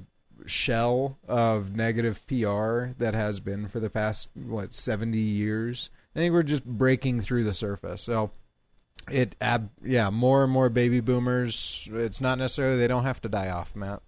[0.51, 5.91] shell of negative PR that has been for the past what 70 years.
[6.15, 8.03] I think we're just breaking through the surface.
[8.03, 8.33] So
[9.11, 13.29] it ab- yeah, more and more baby boomers, it's not necessarily they don't have to
[13.29, 14.03] die off, Matt.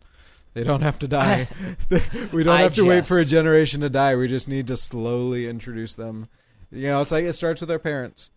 [0.55, 1.48] They don't have to die.
[2.33, 4.16] we don't I have to wait for a generation to die.
[4.16, 6.28] We just need to slowly introduce them.
[6.70, 8.31] You know, it's like it starts with our parents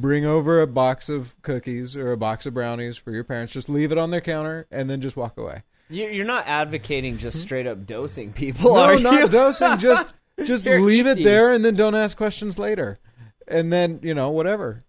[0.00, 3.52] bring over a box of cookies or a box of brownies for your parents.
[3.52, 5.62] Just leave it on their counter and then just walk away.
[5.90, 7.42] You- You're not advocating just mm-hmm.
[7.44, 9.02] straight up dosing people, No, are you?
[9.02, 9.78] not dosing.
[9.78, 10.06] Just
[10.44, 12.98] just Here, leave it there and then don't ask questions later.
[13.48, 14.84] And then you know whatever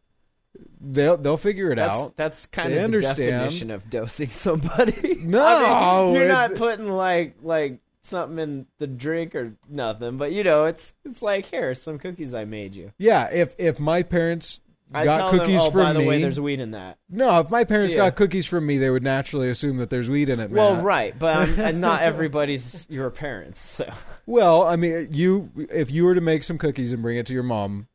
[0.81, 2.15] they'll they'll figure it That's, out.
[2.17, 3.17] that's kind They of understand.
[3.17, 5.15] the definition of dosing somebody.
[5.21, 10.17] No, I mean, you're it- not putting like like something in the drink or nothing,
[10.17, 12.91] but you know, it's it's like here, some cookies I made you.
[12.97, 14.59] Yeah, if if my parents
[14.93, 16.97] I got cookies them, oh, from by the me, way, there's weed in that.
[17.09, 20.29] no, if my parents got cookies from me, they would naturally assume that there's weed
[20.29, 20.49] in it.
[20.49, 20.83] Well, Matt.
[20.83, 23.61] right, but not everybody's your parents.
[23.61, 23.91] So
[24.25, 27.33] Well, I mean, you if you were to make some cookies and bring it to
[27.33, 27.87] your mom,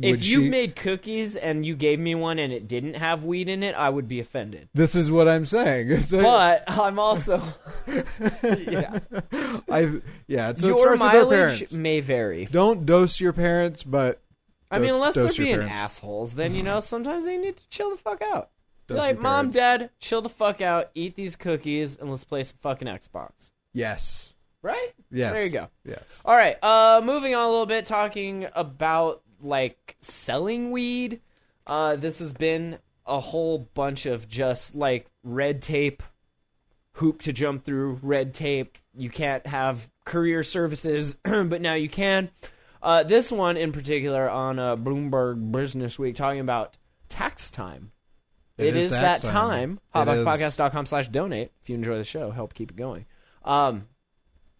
[0.00, 3.48] if you she- made cookies and you gave me one and it didn't have weed
[3.48, 4.68] in it, I would be offended.
[4.72, 5.90] This is what I'm saying.
[5.92, 7.42] It's a- But I'm also
[7.86, 8.98] yeah.
[9.70, 10.54] I yeah.
[10.54, 11.72] So your mileage parents.
[11.74, 12.46] may vary.
[12.50, 14.21] Don't dose your parents, but
[14.72, 15.72] I mean, unless they're being parents.
[15.74, 18.50] assholes, then you know sometimes they need to chill the fuck out.
[18.88, 22.42] Be like, mom, parents." dad, chill the fuck out, eat these cookies, and let's play
[22.44, 23.50] some fucking Xbox.
[23.72, 24.92] Yes, Right?
[25.10, 25.32] yes.
[25.34, 25.68] There you go.
[25.84, 26.20] Yes.
[26.24, 26.56] All right.
[26.62, 31.20] Uh, moving on a little bit, talking about like selling weed.
[31.66, 36.02] Uh, this has been a whole bunch of just like red tape,
[36.92, 38.78] hoop to jump through, red tape.
[38.94, 42.30] You can't have courier services, but now you can.
[42.82, 46.76] Uh, this one in particular on uh, Bloomberg Business Week talking about
[47.08, 47.92] tax time.
[48.58, 49.80] It is tax that time.
[49.94, 50.06] time.
[50.06, 52.30] Hotboxpodcast.com slash donate if you enjoy the show.
[52.30, 53.06] Help keep it going.
[53.44, 53.86] Um,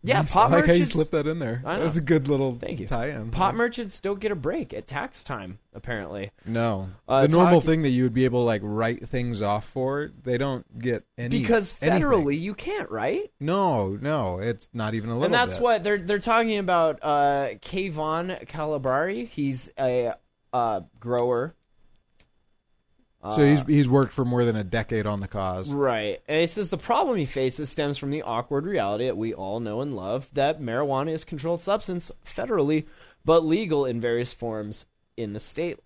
[0.02, 0.32] yeah, Nice.
[0.32, 1.62] pop I like how you slipped that in there.
[1.64, 2.86] I That was a good little Thank you.
[2.86, 3.30] tie-in.
[3.30, 6.30] Pot merchants don't get a break at tax time, apparently.
[6.44, 9.40] No, Uh, the normal talking- thing that you would be able to like write things
[9.42, 12.02] off for, they don't get any Because anything.
[12.02, 13.30] federally you can't, right?
[13.40, 15.24] No, no, it's not even a little.
[15.26, 15.62] And that's bit.
[15.62, 16.98] what they're they're talking about.
[17.02, 20.14] Uh, Kayvan Khalatbari, he's a
[20.52, 21.54] uh, grower.
[23.22, 25.72] So he's he's worked for more than a decade on the cause.
[25.72, 26.20] Right.
[26.26, 29.61] And he says the problem he faces stems from the awkward reality that we all
[29.61, 32.87] know and love that marijuana is a controlled substance federally,
[33.24, 35.78] but legal in various forms in the state.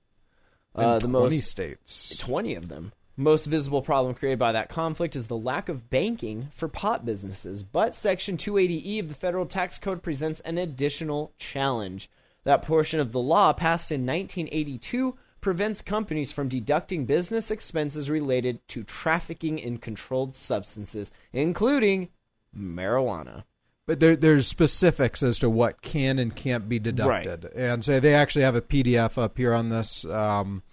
[0.74, 2.16] Uh, the 20 most states.
[2.16, 2.92] 20 of them.
[3.18, 7.62] Most visible problem created by that conflict is the lack of banking for pot businesses.
[7.62, 12.10] But Section 280E of the federal tax code presents an additional challenge.
[12.44, 15.16] That portion of the law, passed in 1982,
[15.46, 22.08] prevents companies from deducting business expenses related to trafficking in controlled substances, including
[22.52, 23.44] marijuana.
[23.86, 28.12] But there, there's specifics as to what can and can't be deducted, and so they
[28.12, 30.04] actually have a PDF up here on this.
[30.04, 30.64] Um,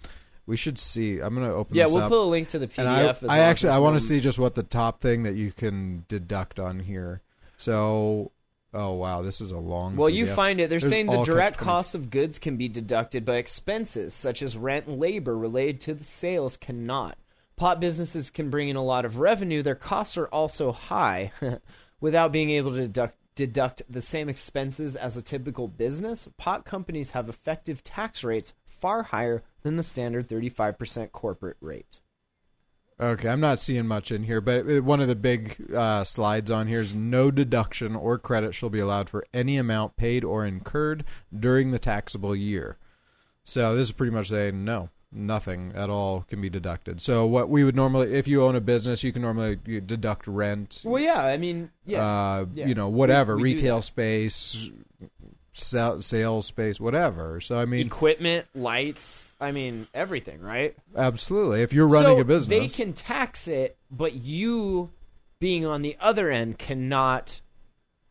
[0.44, 1.20] we should see.
[1.20, 1.76] I'm going to open.
[1.76, 2.08] Yeah, we'll up.
[2.08, 3.22] put a link to the PDF.
[3.22, 5.52] And I, I actually I want to see just what the top thing that you
[5.52, 7.22] can deduct on here.
[7.58, 8.32] So,
[8.74, 9.96] oh wow, this is a long.
[9.96, 10.34] Well, you PDF.
[10.34, 10.68] find it.
[10.68, 14.42] They're There's saying the all direct costs of goods can be deducted, but expenses such
[14.42, 17.16] as rent and labor related to the sales cannot.
[17.56, 19.62] Pot businesses can bring in a lot of revenue.
[19.62, 21.32] Their costs are also high
[22.00, 26.28] without being able to deduct, deduct the same expenses as a typical business.
[26.36, 32.00] Pot companies have effective tax rates far higher than the standard 35% corporate rate.
[33.00, 36.68] Okay, I'm not seeing much in here, but one of the big uh, slides on
[36.68, 41.04] here is no deduction or credit shall be allowed for any amount paid or incurred
[41.36, 42.76] during the taxable year.
[43.42, 47.02] So this is pretty much saying no, nothing at all can be deducted.
[47.02, 50.82] So what we would normally, if you own a business, you can normally deduct rent,
[50.84, 52.00] Well, yeah, I mean, yeah.
[52.06, 52.66] uh, yeah.
[52.68, 54.70] you know, whatever, We- we retail space,
[55.56, 57.40] sales space, whatever.
[57.40, 60.74] So I mean, Equipment, lights, I mean, everything, right?
[60.96, 61.62] absolutely.
[61.62, 64.90] If you're running so a business, They can tax it, but you,
[65.40, 67.40] being on the other end, cannot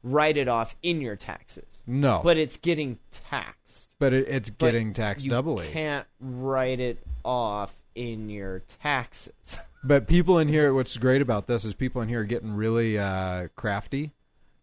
[0.03, 1.81] write it off in your taxes.
[1.87, 3.95] no, But it's getting taxed.
[3.99, 5.67] but it, it's But getting taxed you doubly.
[5.69, 9.57] can't write it off in your taxes.
[9.85, 12.97] But people in here, what's great about this is people in here are getting really
[12.97, 14.11] uh, crafty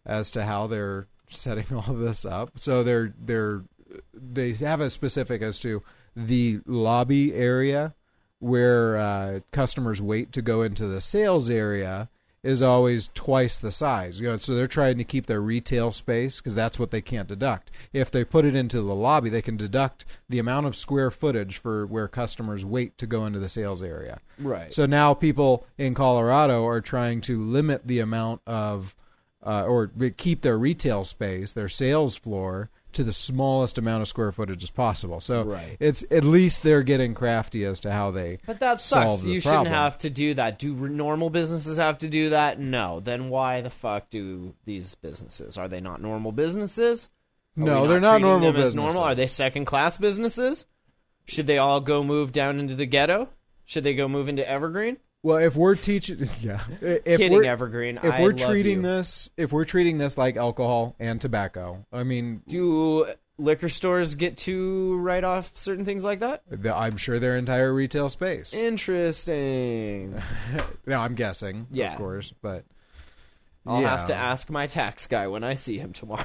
[0.06, 2.58] as to how they're setting all this up.
[2.58, 3.62] So they're they're
[4.14, 5.82] they have a specific as to
[6.14, 7.94] the lobby area
[8.38, 12.08] where uh, customers wait to go into the sales area
[12.42, 14.18] is always twice the size.
[14.20, 17.28] You know, so they're trying to keep their retail space because that's what they can't
[17.28, 17.70] deduct.
[17.92, 21.58] If they put it into the lobby, they can deduct the amount of square footage
[21.58, 24.20] for where customers wait to go into the sales area.
[24.38, 24.72] Right.
[24.72, 28.94] So now people in Colorado are trying to limit the amount of,
[29.44, 34.32] uh, or keep their retail space, their sales floor, to the smallest amount of square
[34.32, 35.20] footage as possible.
[35.20, 35.76] So Right.
[35.78, 38.38] it's at least they're getting crafty as to how they.
[38.44, 39.24] But that sucks.
[39.24, 39.64] You problem.
[39.66, 40.58] shouldn't have to do that.
[40.58, 42.58] Do normal businesses have to do that?
[42.58, 42.98] No.
[42.98, 45.56] Then why the fuck do these businesses?
[45.56, 47.08] Are they not normal businesses?
[47.56, 49.02] Are No, we they're not normal as normal.
[49.02, 50.66] Are they second class businesses?
[51.26, 53.28] Should they all go move down into the ghetto?
[53.64, 54.96] Should they go move into Evergreen?
[55.22, 57.98] Well, if we're teaching, yeah, if Kidding, we're, Evergreen.
[57.98, 58.82] If I we're treating you.
[58.82, 63.06] this, if we're treating this like alcohol and tobacco, I mean, do
[63.36, 66.42] liquor stores get to write off certain things like that?
[66.48, 68.54] the, I'm sure their entire retail space.
[68.54, 70.20] Interesting.
[70.86, 71.92] no, I'm guessing, Yeah.
[71.92, 72.64] of course, but
[73.66, 76.24] I'll yeah, have to ask my tax guy when I see him tomorrow.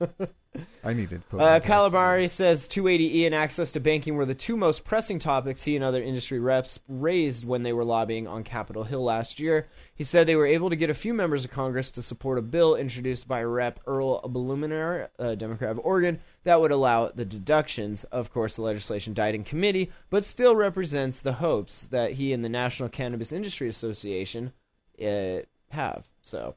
[0.82, 5.20] I needed Uh, Khalatbari says 280E and access to banking were the two most pressing
[5.20, 9.38] topics he and other industry reps raised when they were lobbying on Capitol Hill last
[9.38, 9.68] year.
[9.94, 12.42] He said they were able to get a few members of Congress to support a
[12.42, 13.78] bill introduced by Rep.
[13.86, 18.02] Earl Blumenauer, a Democrat of Oregon, that would allow the deductions.
[18.04, 22.44] Of course, the legislation died in committee, but still represents the hopes that he and
[22.44, 24.52] the National Cannabis Industry Association
[25.00, 26.08] uh, have.
[26.22, 26.56] So,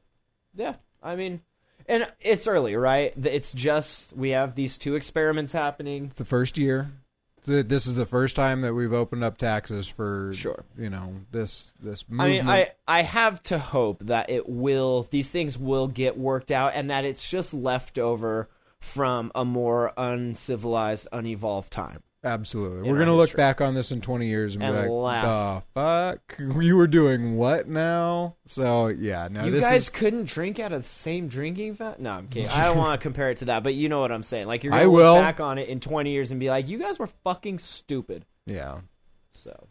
[0.54, 1.42] yeah, I mean,
[1.88, 3.12] and it's early, right?
[3.22, 6.12] It's just we have these two experiments happening.
[6.16, 6.90] the first year.
[7.46, 10.64] This is the first time that we've opened up taxes for Sure.
[10.78, 15.30] You know this this I mean, I I have to hope that it will these
[15.30, 18.48] things will get worked out and that it's just left over
[18.80, 22.02] from a more uncivilized, unevolved time.
[22.24, 22.90] Absolutely.
[22.90, 23.36] We're gonna look history.
[23.38, 25.64] back on this in twenty years and, And be like, laugh.
[25.74, 29.88] "The fuck, you were doing what now?" So yeah, no, you guys is.
[29.88, 32.04] couldn't drink out of the same drinking fountain?
[32.04, 32.48] No, I'm kidding.
[32.50, 34.46] I don't want to compare it to that, but you know what I'm saying.
[34.46, 35.14] Like you're gonna will.
[35.14, 38.24] look back on it in 20 years and be like, you guys were fucking stupid.
[38.46, 38.80] Yeah,
[39.30, 39.68] So,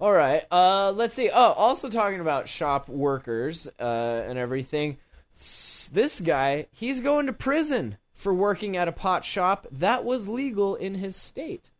[0.00, 0.44] all right.
[0.50, 1.30] Uh, let's see.
[1.30, 4.96] Oh, also talking about shop workers uh, and everything.
[5.36, 10.26] S- This guy, he's going to prison for working at a pot shop that was
[10.28, 11.70] legal in his state.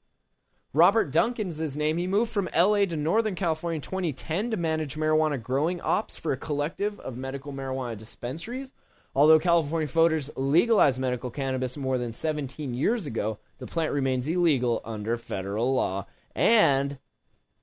[0.72, 1.96] Robert Duncan's his name.
[1.96, 6.32] He moved from LA to Northern California in 2010 to manage marijuana growing ops for
[6.32, 8.72] a collective of medical marijuana dispensaries.
[9.14, 14.80] Although California voters legalized medical cannabis more than 17 years ago, the plant remains illegal
[14.84, 16.06] under federal law.
[16.36, 16.98] And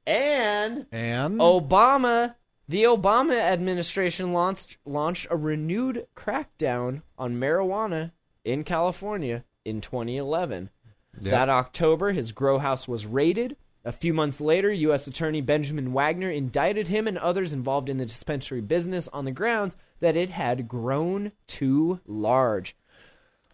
[0.05, 2.35] and and Obama,
[2.67, 8.11] the Obama administration launched launched a renewed crackdown on marijuana
[8.43, 10.69] in California in 2011.
[11.19, 11.31] Yeah.
[11.31, 13.55] That October, his grow house was raided.
[13.85, 15.07] A few months later, U.S.
[15.07, 19.77] Attorney Benjamin Wagner indicted him and others involved in the dispensary business on the grounds
[20.01, 22.75] that it had grown too large.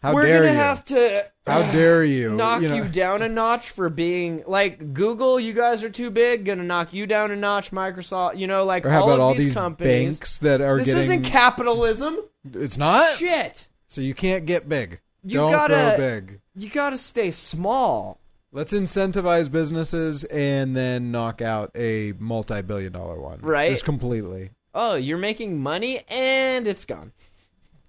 [0.02, 0.58] how We're dare gonna you?
[0.58, 2.34] have to how dare you?
[2.34, 5.40] knock you, know, down a notch for being like Google.
[5.40, 6.46] You guys are too big.
[6.46, 7.70] Gonna knock you down a notch.
[7.72, 8.38] Microsoft.
[8.40, 10.06] You know, like Or how all about of all these, these companies.
[10.18, 11.04] banks that are this getting?
[11.04, 12.18] isn't capitalism.
[12.54, 13.18] it's not.
[13.18, 13.68] Shit.
[13.88, 15.00] So you can't get big.
[15.24, 16.40] You Don't gotta- throw big.
[16.56, 18.20] You gotta stay small.
[18.52, 23.40] Let's incentivize businesses and then knock out a multi-billion dollar one.
[23.42, 23.72] Right.
[23.72, 24.52] Just completely.
[24.76, 27.14] Oh, you're making money and it's gone.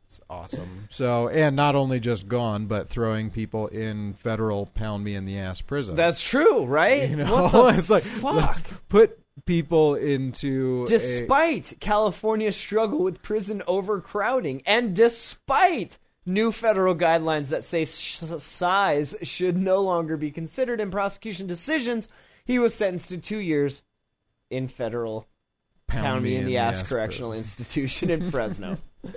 [0.07, 0.87] It's awesome.
[0.91, 5.39] So, and not only just gone, but throwing people in federal pound me in the
[5.39, 5.97] ass prison.
[5.97, 7.11] That's true, right?
[7.11, 8.35] you know, it's like fuck?
[8.35, 16.95] let's put people into a- despite California's struggle with prison overcrowding, and despite new federal
[16.95, 22.09] guidelines that say sh- size should no longer be considered in prosecution decisions,
[22.45, 23.83] he was sentenced to two years
[24.51, 25.27] in federal
[25.87, 27.45] pound, me in the ass, correctional prison.
[27.45, 28.79] institution in Fresno.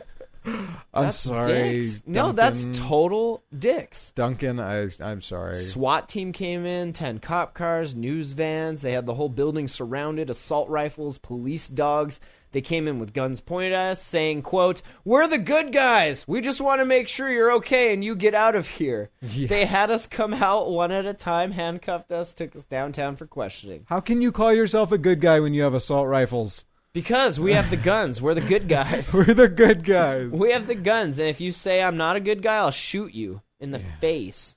[0.94, 1.84] I'm That's sorry.
[2.06, 4.12] No, that's total dicks.
[4.16, 4.60] Duncan.
[4.60, 5.56] I, I'm sorry.
[5.56, 8.82] SWAT team came in, 10 cop cars, news vans.
[8.82, 12.22] They had the whole building surrounded, assault rifles, police dogs.
[12.52, 16.26] They came in with guns pointed at us saying, quote, "We're the good guys.
[16.28, 19.66] We just want to make sure you're okay and you get out of here." They
[19.66, 23.86] had us come out one at a time, handcuffed us, took us downtown for questioning.
[23.90, 26.66] How can you call yourself a good guy when you have assault rifles?
[26.94, 28.22] Because we have the guns.
[28.22, 29.14] We're the good guys.
[29.14, 30.32] We're the good guys.
[30.32, 33.14] we have the guns, and if you say I'm not a good guy, I'll shoot
[33.14, 34.56] you in the face.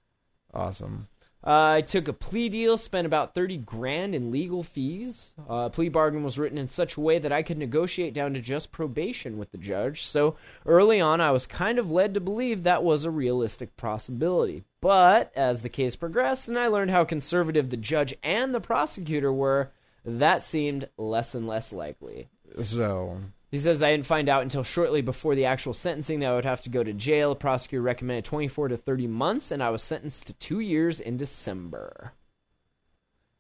[0.55, 1.09] Awesome.
[1.43, 5.33] Uh, I took a plea deal, spent about 30 grand in legal fees.
[5.49, 8.41] Uh, plea bargain was written in such a way that I could negotiate down to
[8.41, 10.05] just probation with the judge.
[10.05, 10.37] So
[10.67, 14.65] early on, I was kind of led to believe that was a realistic possibility.
[14.83, 19.33] But as the case progressed and I learned how conservative the judge and the prosecutor
[19.33, 19.71] were,
[20.05, 22.29] that seemed less and less likely.
[22.63, 23.19] So,
[23.51, 26.45] He says I didn't find out until shortly before the actual sentencing that I would
[26.45, 27.35] have to go to jail.
[27.35, 32.13] Prosecutor recommended 24 to 30 months, and I was sentenced to two years in December.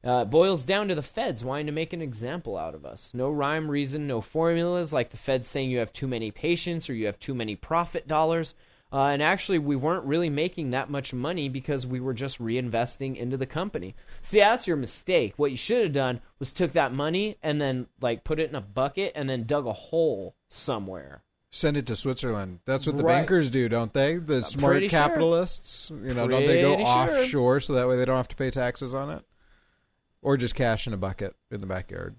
[0.02, 3.10] Uh, it boils down to the feds wanting to make an example out of us.
[3.12, 6.94] No rhyme, reason, no formulas like the feds saying you have too many patients or
[6.94, 8.54] you have too many profit dollars.
[8.92, 13.16] Uh, and actually, we weren't really making that much money because we were just reinvesting
[13.16, 13.94] into the company.
[14.20, 15.34] See, that's your mistake.
[15.36, 18.56] What you should have done was took that money and then like put it in
[18.56, 21.22] a bucket and then dug a hole somewhere.
[21.52, 22.60] send it to Switzerland.
[22.64, 23.14] That's what the Right.
[23.18, 24.18] bankers do, don't they?
[24.18, 25.00] The smart pretty sure.
[25.00, 25.90] capitalists.
[25.90, 26.86] You know, don't they go sure.
[26.86, 29.24] offshore so that way they don't have to pay taxes on it?
[30.22, 32.14] Or just cash in a bucket in the backyard.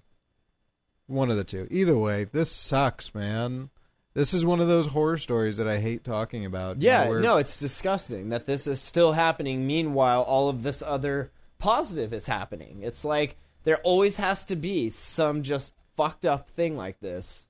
[1.06, 1.66] One of the two.
[1.70, 3.70] Either way, this sucks, man.
[4.14, 6.80] This is one of those horror stories that I hate talking about.
[6.82, 9.66] you Yeah, know, no, it's disgusting that this is still happening.
[9.66, 12.80] Meanwhile, all of this other positive is happening.
[12.82, 17.46] It's like there always has to be some just fucked up thing like this.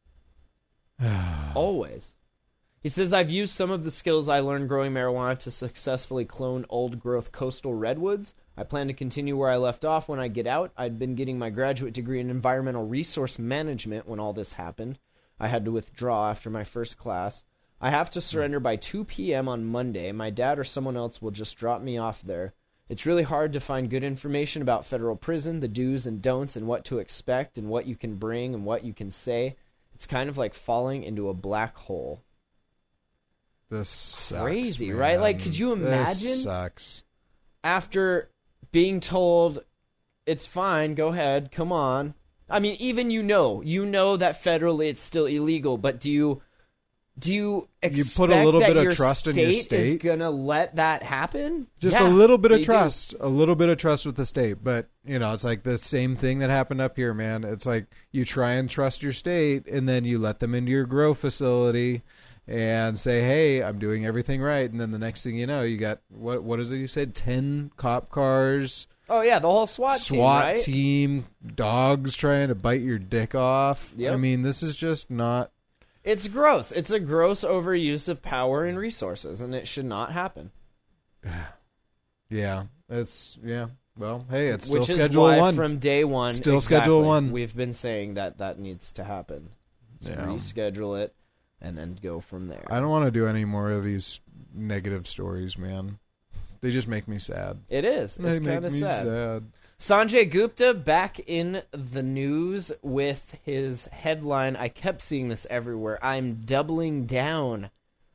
[1.54, 2.14] always.
[2.80, 6.66] He says, I've used some of the skills I learned growing marijuana to successfully clone
[6.68, 8.34] old growth coastal redwoods.
[8.56, 10.72] I plan to continue where I left off when I get out.
[10.76, 14.98] I'd been getting my graduate degree in environmental resource management when all this happened.
[15.42, 17.42] I had to withdraw after my first class.
[17.80, 19.48] I have to surrender by 2 p.m.
[19.48, 20.12] on Monday.
[20.12, 22.54] My dad or someone else will just drop me off there.
[22.88, 26.66] It's really hard to find good information about federal prison, the do's and don'ts, and
[26.68, 29.56] what to expect, and what you can bring and what you can say.
[29.94, 32.22] It's kind of like falling into a black hole.
[33.68, 34.96] This sucks, Crazy, man.
[34.98, 35.20] right?
[35.20, 36.28] Like, could you imagine?
[36.28, 37.02] This sucks.
[37.64, 38.30] after
[38.70, 39.64] being told
[40.26, 42.14] it's fine, go ahead, come on.
[42.52, 46.42] I mean, even you know, you know that federally it's still illegal, but do you
[47.18, 50.76] do you You put a little bit of trust in your state is gonna let
[50.76, 51.66] that happen?
[51.78, 52.64] Just Yeah, a little bit of do.
[52.64, 54.64] trust, a little bit of trust with the state.
[54.64, 57.44] But you know, it's like the same thing that happened up here, man.
[57.44, 60.86] It's like you try and trust your state, and then you let them into your
[60.86, 62.02] grow facility
[62.48, 65.76] and say, "Hey, I'm doing everything right." And then the next thing you know, you
[65.76, 66.42] got what?
[66.42, 66.78] What is it?
[66.78, 70.56] You said ten cop cars, Oh yeah, the whole SWAT, SWAT team, right?
[70.56, 73.92] team, dogs trying to bite your dick off.
[73.94, 74.14] Yep.
[74.14, 75.52] I mean, this is just not.
[76.02, 76.72] It's gross.
[76.72, 80.50] It's a gross overuse of power and resources, and it should not happen.
[82.30, 83.66] Yeah, it's yeah.
[83.98, 85.54] Well, hey, it's still Which is Schedule why One.
[85.54, 87.30] from day one, Still exactly, Schedule One.
[87.30, 89.50] We've been saying that that needs to happen.
[90.00, 90.24] So Yeah.
[90.24, 91.14] Reschedule it,
[91.60, 92.64] and then go from there.
[92.70, 94.22] I don't want to do any more of these
[94.54, 95.98] negative stories, man.
[96.62, 97.58] They just make me sad.
[97.68, 98.14] It is.
[98.16, 99.04] They It's make kind of me sad.
[99.04, 99.44] sad.
[99.78, 104.54] Sanjay Gupta back in the news with his headline.
[104.54, 105.98] I kept seeing this everywhere.
[106.04, 107.70] I'm doubling down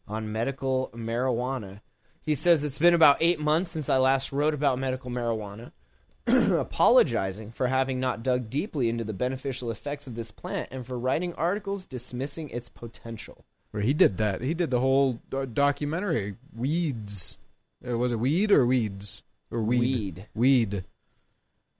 [0.08, 1.82] on medical marijuana.
[2.22, 5.74] He says it's been about eight months since I last wrote about medical marijuana,
[6.28, 10.98] apologizing for having not dug deeply into the beneficial effects of this plant and for
[10.98, 13.46] writing articles dismissing its potential.
[13.72, 14.42] Where he did that.
[14.42, 16.36] He did the whole uh, documentary.
[16.56, 17.38] Weeds.
[17.96, 19.80] Was it weed or weeds or weed?
[19.80, 20.28] Weed.
[20.36, 20.86] Weed.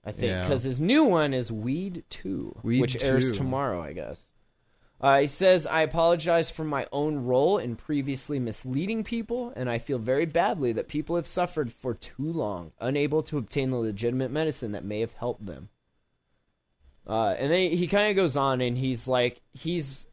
[0.04, 0.42] I think Yeah.
[0.44, 3.34] because his new one is Weed Two, Weed which airs 2.
[3.34, 4.26] tomorrow, I guess.
[5.00, 9.78] Uh, he says, "I apologize for my own role in previously misleading people, and I
[9.78, 14.30] feel very badly that people have suffered for too long, unable to obtain the legitimate
[14.32, 15.68] medicine that may have helped them."
[17.06, 20.06] Uh, and then he kind of goes on, and he's like, he's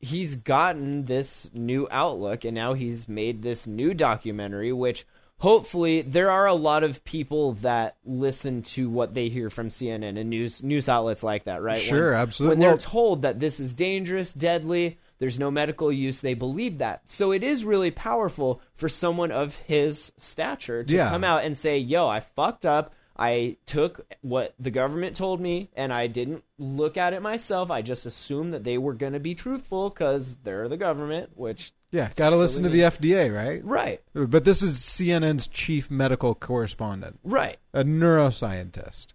[0.00, 5.06] he's gotten this new outlook and now he's made this new documentary which
[5.38, 10.18] hopefully there are a lot of people that listen to what they hear from CNN
[10.18, 12.56] and news news outlets like that right Sure, When- absolutely.
[12.56, 17.02] when they're told that this is dangerous deadly there's no medical use they believe that
[17.06, 21.10] so it is really powerful for someone of his stature to Yeah.
[21.10, 25.68] come out and say yo I fucked up I took what the government told me
[25.76, 27.70] and I didn't look at it myself.
[27.70, 31.74] I just assumed that they were going to be truthful because they're the government, which.
[31.90, 33.62] Yeah, got to listen to the FDA, right?
[33.62, 37.58] Right, But this is CNN's chief medical correspondent, right.
[37.74, 39.08] a neuroscientist,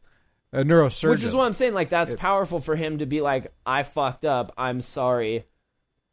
[0.51, 1.09] a neurosurgeon.
[1.09, 1.73] Which is what I'm saying.
[1.73, 4.53] Like, that's powerful for him to be like, I fucked up.
[4.55, 5.45] I'm sorry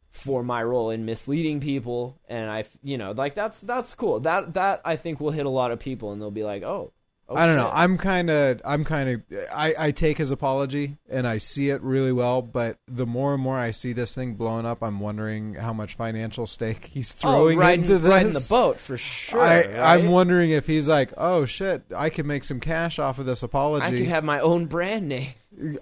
[0.09, 2.17] for my role in misleading people.
[2.27, 4.21] And I, you know, like, that's that's cool.
[4.21, 6.91] That, that I think will hit a lot of people and they'll be like, oh.
[7.29, 7.69] Oh I don't know.
[7.73, 9.21] I'm kind of, I'm kind of,
[9.53, 12.41] I, I take his apology and I see it really well.
[12.41, 15.95] But the more and more I see this thing blowing up, I'm wondering how much
[15.95, 18.09] financial stake he's oh, throwing riding, into this.
[18.09, 19.41] riding the boat for sure.
[19.41, 23.25] I, I'm wondering if he's like, oh shit, I can make some cash off of
[23.25, 23.85] this apology.
[23.85, 25.33] I can have my own brand name.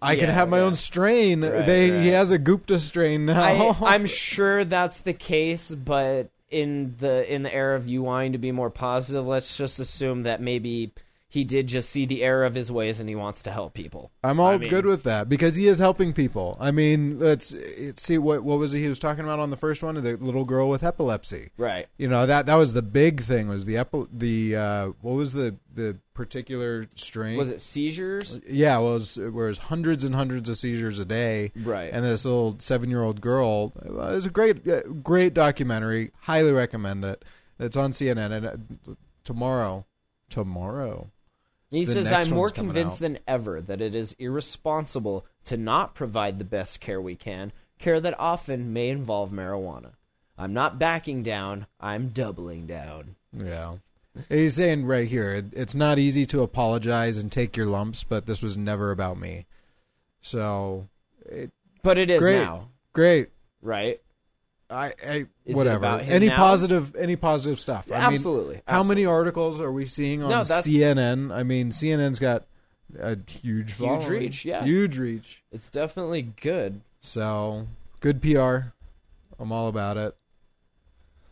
[0.01, 0.63] I can have my yeah.
[0.65, 1.43] own strain.
[1.43, 3.41] Right, they he has a Gupta strain now.
[3.41, 8.33] I, I'm sure that's the case, but in the in the era of you wanting
[8.33, 10.91] to be more positive, let's just assume that maybe
[11.31, 14.11] he did just see the error of his ways and he wants to help people.
[14.21, 16.57] I'm all I mean- good with that because he is helping people.
[16.59, 19.55] I mean, let's let's see what what was it he was talking about on the
[19.55, 21.51] first one, the little girl with epilepsy.
[21.55, 21.87] Right.
[21.97, 25.31] You know that that was the big thing was the epi- the uh, what was
[25.31, 27.37] the the particular strain?
[27.37, 28.37] Was it seizures?
[28.45, 31.53] Yeah, it was it was hundreds and hundreds of seizures a day.
[31.55, 31.93] Right.
[31.93, 33.71] And this little seven year old girl.
[33.85, 36.11] It was a great uh, great documentary.
[36.23, 37.23] Highly recommend it.
[37.57, 39.85] It's on CNN and uh, tomorrow.
[40.29, 41.11] Tomorrow.
[41.71, 46.37] He says, I'm more convinced out." than ever that it is irresponsible to not provide
[46.37, 49.93] the best care we can, care that often may involve marijuana.
[50.37, 53.15] I'm not backing down, I'm doubling down.
[53.31, 53.75] Yeah.
[54.27, 58.25] He's saying right here, it, it's not easy to apologize and take your lumps, but
[58.25, 59.45] this was never about me.
[60.19, 60.89] So,
[61.25, 61.51] it,
[61.83, 63.29] But it is great, now, great.
[63.61, 64.00] right?
[64.71, 65.77] I, I Is it whatever.
[65.77, 66.37] about him any now?
[66.37, 67.87] positive, any positive stuff.
[67.91, 71.33] I mean, Absolutely, How many articles are we seeing on No, that's- CNN?
[71.33, 72.45] I mean, CNN's got
[72.99, 74.07] a huge, following.
[74.07, 74.63] reach, yeah.
[74.63, 75.43] huge reach.
[75.51, 76.81] It's definitely good.
[76.99, 77.67] So
[77.99, 78.71] good PR.
[79.39, 80.15] I'm all about it.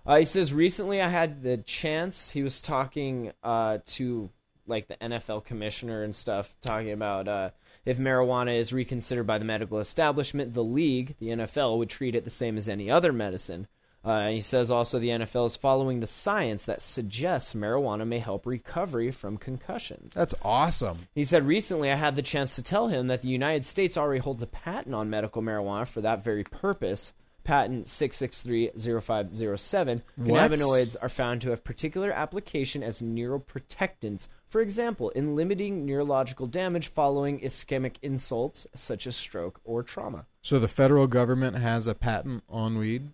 [0.05, 2.31] Uh, he says recently I had the chance.
[2.31, 4.29] He was talking uh, to
[4.65, 7.49] like the NFL commissioner and stuff, talking about uh,
[7.85, 12.23] if marijuana is reconsidered by the medical establishment, the league, the NFL, would treat it
[12.23, 13.67] the same as any other medicine.
[14.03, 18.45] Uh, he says also the NFL is following the science that suggests marijuana may help
[18.45, 20.13] recovery from concussions.
[20.13, 21.09] That's awesome.
[21.13, 24.21] He said recently I had the chance to tell him that the United States already
[24.21, 27.11] holds a patent on medical marijuana for that very purpose.
[27.43, 30.01] Patent 6630507.
[30.15, 30.51] What?
[30.51, 36.87] Cannabinoids are found to have particular application as neuroprotectants, for example, in limiting neurological damage
[36.87, 40.25] following ischemic insults such as stroke or trauma.
[40.41, 43.11] So the federal government has a patent on weed.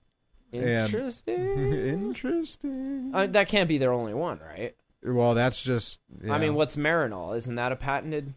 [0.53, 1.73] And- Interesting.
[1.88, 3.11] Interesting.
[3.13, 4.73] uh, that can't be their only one, right?
[5.03, 5.99] Well, that's just.
[6.27, 7.36] I mean, what's Marinol?
[7.38, 8.33] Isn't that a patented?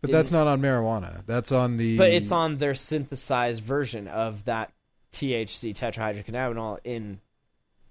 [0.00, 1.22] But that's not on marijuana.
[1.26, 1.98] That's on the.
[1.98, 4.72] But it's on their synthesized version of that
[5.12, 7.20] THC tetrahydrocannabinol in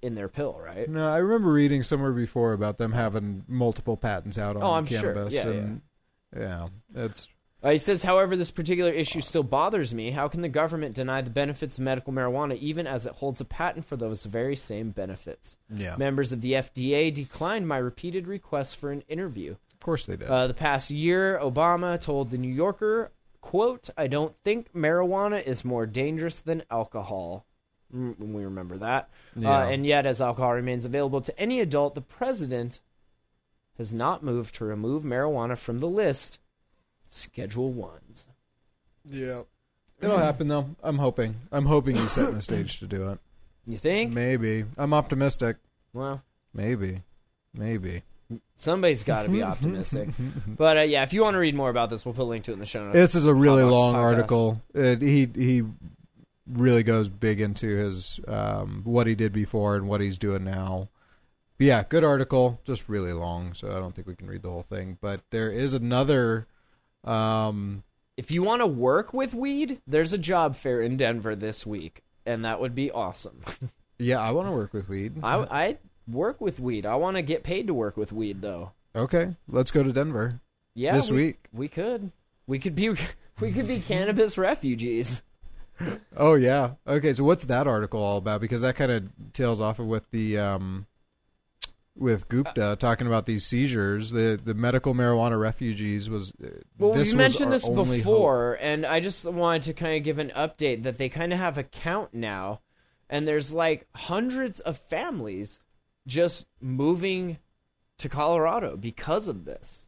[0.01, 0.89] in their pill, right?
[0.89, 4.85] No, I remember reading somewhere before about them having multiple patents out on Oh, I'm
[4.85, 5.13] sure.
[5.13, 5.33] cannabis.
[5.33, 5.81] Yeah, and,
[6.35, 6.67] yeah.
[6.95, 7.27] it's
[7.61, 10.11] Uh, he says, however, this particular issue still bothers me.
[10.11, 13.45] How can the government deny the benefits of medical marijuana even as it holds a
[13.45, 15.57] patent for those very same benefits?
[15.73, 15.95] yeah.
[15.97, 19.55] Members of the FDA declined my repeated requests for an interview.
[19.73, 20.29] Of course they did.
[20.29, 25.65] Uh, the past year, Obama told the New Yorker, "quote I don't think marijuana is
[25.65, 27.45] more dangerous than alcohol."
[27.95, 29.09] Mm, we remember that.
[29.35, 29.49] Yeah.
[29.59, 32.79] Uh, and yet, as alcohol remains available to any adult, the president
[33.77, 36.37] has not moved to remove marijuana from the list.
[37.09, 38.27] Schedule ones.
[39.05, 39.41] yeah.
[40.01, 40.75] It'll happen though.
[40.83, 41.35] I'm hoping.
[41.51, 43.19] I'm hoping he's setting the stage to do it.
[43.65, 44.13] You think?
[44.13, 44.65] Maybe.
[44.77, 45.57] I'm optimistic.
[45.93, 46.21] Well,
[46.53, 47.01] Maybe.
[47.53, 48.03] Maybe.
[48.55, 50.09] somebody's got to be optimistic.
[50.47, 52.45] but uh, yeah, if you want to read more about this, we'll put a link
[52.45, 52.93] to it in the show notes.
[52.93, 53.97] This is a really long Podcast.
[53.97, 54.61] article.
[54.73, 55.63] It, he he
[56.51, 60.89] really goes big into his um, what he did before and what he's doing now.
[61.57, 62.59] But yeah, good article.
[62.65, 64.97] Just really long, so I don't think we can read the whole thing.
[65.01, 66.47] But there is another.
[67.03, 67.83] Um,
[68.17, 72.03] if you want to work with weed, there's a job fair in Denver this week,
[72.25, 73.41] and that would be awesome.
[73.99, 75.13] yeah, I want to work with weed.
[75.23, 75.77] I, I
[76.09, 76.85] work with weed.
[76.85, 78.71] I want to get paid to work with weed, though.
[78.95, 80.41] Okay, let's go to Denver.
[80.73, 81.39] Yeah, This we, week.
[81.53, 82.11] we could.
[82.47, 82.95] We could be.
[83.41, 85.21] We could be cannabis refugees.
[86.17, 86.71] Oh yeah.
[86.87, 88.41] Okay, so what's that article all about?
[88.41, 90.87] Because that kind of tails off of with the um,
[91.95, 94.11] with Gupta talking about these seizures.
[94.11, 96.31] The the medical marijuana refugees was.
[96.43, 100.19] uh, Well, this we mentioned this before, and I just wanted to kind of give
[100.19, 102.61] an update that they kind of have a count now,
[103.09, 105.59] and there's like hundreds of families
[106.07, 107.37] just moving
[107.99, 109.85] to Colorado because of this.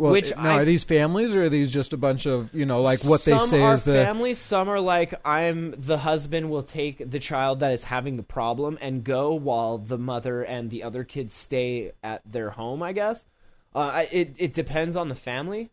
[0.00, 2.80] Well, which now are these families or are these just a bunch of you know
[2.80, 4.38] like what they some say are is the families.
[4.38, 8.78] Some are like, I'm the husband will take the child that is having the problem
[8.80, 12.82] and go, while the mother and the other kids stay at their home.
[12.82, 13.26] I guess
[13.74, 15.68] uh, it it depends on the family,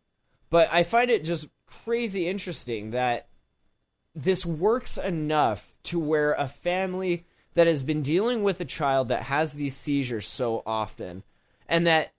[0.50, 3.30] but I find it just crazy interesting that
[4.14, 9.24] this works enough to where a family that has been dealing with a child that
[9.24, 11.24] has these seizures so often,
[11.70, 12.12] and that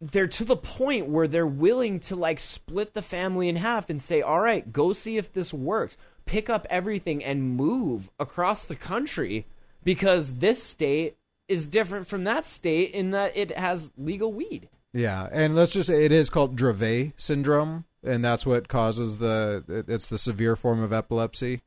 [0.00, 4.00] they're to the point where they're willing to like split the family in half and
[4.00, 5.96] say, "All right, go see if this works.
[6.24, 9.46] Pick up everything and move across the country
[9.84, 11.16] because this state
[11.48, 15.88] is different from that state in that it has legal weed." Yeah, and let's just
[15.88, 20.82] say it is called Dravet syndrome, and that's what causes the it's the severe form
[20.82, 21.62] of epilepsy.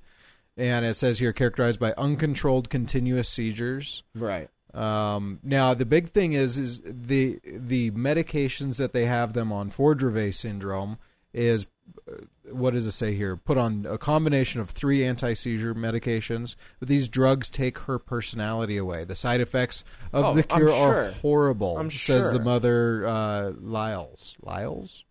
[0.55, 4.03] And it says here characterized by uncontrolled continuous seizures.
[4.13, 4.49] Right.
[4.73, 9.69] Um, now the big thing is is the the medications that they have them on
[9.69, 10.97] for Dravet syndrome
[11.33, 11.67] is
[12.07, 12.13] uh,
[12.51, 13.37] what does it say here?
[13.37, 18.77] Put on a combination of three anti seizure medications, but these drugs take her personality
[18.77, 19.03] away.
[19.03, 20.95] The side effects of Oh, the cure sure.
[20.95, 21.77] are horrible.
[21.77, 24.35] I'm says the mother uh, Lyles.
[24.41, 25.05] Lyles,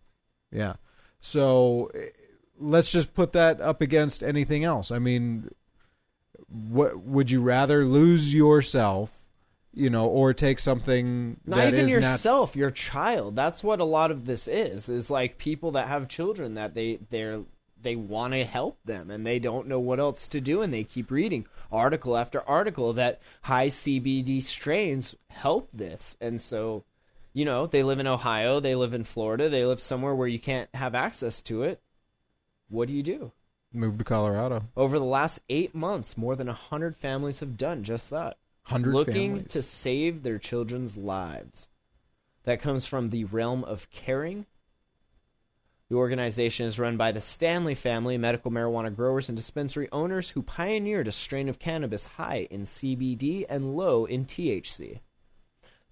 [0.51, 0.73] yeah.
[1.21, 2.07] So eh,
[2.59, 4.91] let's just put that up against anything else.
[4.91, 5.49] I mean,
[6.49, 9.11] what would you rather lose yourself?
[9.75, 13.35] You know, or take something Not that even yourself, your child.
[13.35, 14.87] That's what a lot of this is.
[14.87, 17.41] Is like people that have children that they they're
[17.81, 20.83] they want to help them and they don't know what else to do and they
[20.83, 26.15] keep reading article after article that high CBD strains help this.
[26.21, 26.85] And so,
[27.33, 30.39] you know, they live in Ohio, they live in Florida, they live somewhere where you
[30.39, 31.81] can't have access to it.
[32.69, 33.31] What do you do?
[33.75, 34.65] move to Colorado.
[34.77, 39.31] Over the last 8 months, more than 100 families have done just that Hundred looking
[39.31, 39.51] families.
[39.51, 41.67] to save their children's lives.
[42.43, 44.45] That comes from the realm of caring.
[45.89, 50.41] The organization is run by the Stanley family, medical marijuana growers and dispensary owners who
[50.41, 55.01] pioneered a strain of cannabis high in CBD and low in THC.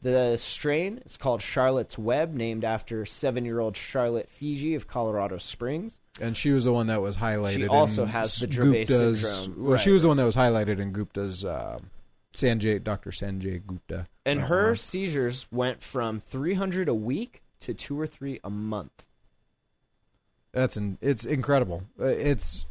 [0.02, 5.38] The strain is called Charlotte's Web, named after seven year old Charlotte Figi of Colorado
[5.38, 6.00] Springs.
[6.20, 7.58] And she was the one that was highlighted.
[7.58, 10.36] She also in has the Dravet Gupta's, syndrome, Well, she was the one that was
[10.36, 11.80] highlighted in Gupta's uh,
[12.36, 13.12] Sanjay, Dr.
[13.12, 14.08] Sanjay Gupta.
[14.26, 19.06] And her seizures went from 300 a week to two or three a month.
[20.54, 21.84] That's an, it's incredible.
[22.00, 22.66] Uh, It's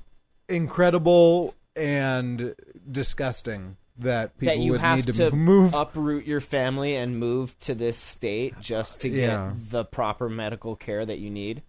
[0.48, 2.54] incredible and
[2.90, 5.74] disgusting that people that you would have need to, to, move.
[5.74, 9.52] uproot your family and move to this state just to get Yeah.
[9.70, 11.62] the proper medical care that you need.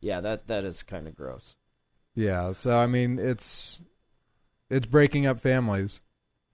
[0.00, 1.56] Yeah, that that is kind of gross.
[2.14, 3.82] Yeah, so I mean, it's
[4.70, 6.00] it's breaking up families.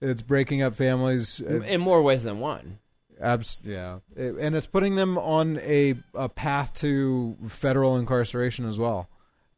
[0.05, 1.41] It's breaking up families.
[1.41, 2.79] uh, In more ways than one.
[3.21, 9.09] Abs- yeah, and it's putting them on a a path to federal incarceration as well.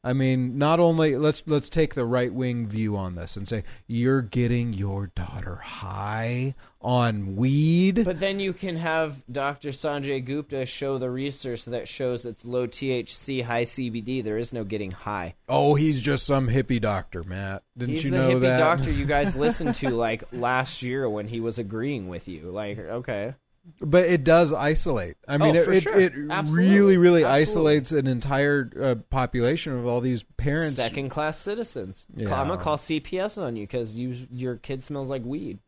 [0.06, 3.64] I mean, not only let's let's take the right wing view on this and say
[3.88, 8.04] you're getting your daughter high on weed.
[8.04, 9.70] But then you can have Dr.
[9.70, 14.22] Sanjay Gupta show the research that shows it's low THC, high CBD.
[14.22, 15.34] There is no getting high.
[15.48, 17.64] oh, he's just some hippie doctor, Matt.
[17.76, 18.58] Didn't He's you know hippie that?
[18.60, 22.42] doctor you guys listened to like last year when he was agreeing with you.
[22.52, 23.34] Like, okay.
[23.80, 25.16] But it does isolate.
[25.26, 25.98] I mean, Oh, it for it, sure.
[26.00, 27.24] it really, really Absolutely.
[27.24, 30.76] isolates an entire uh, population of all these parents.
[30.76, 32.06] Second class citizens.
[32.16, 32.40] Yeah.
[32.40, 35.58] I'm gonna call CPS on you because you your kid smells like weed.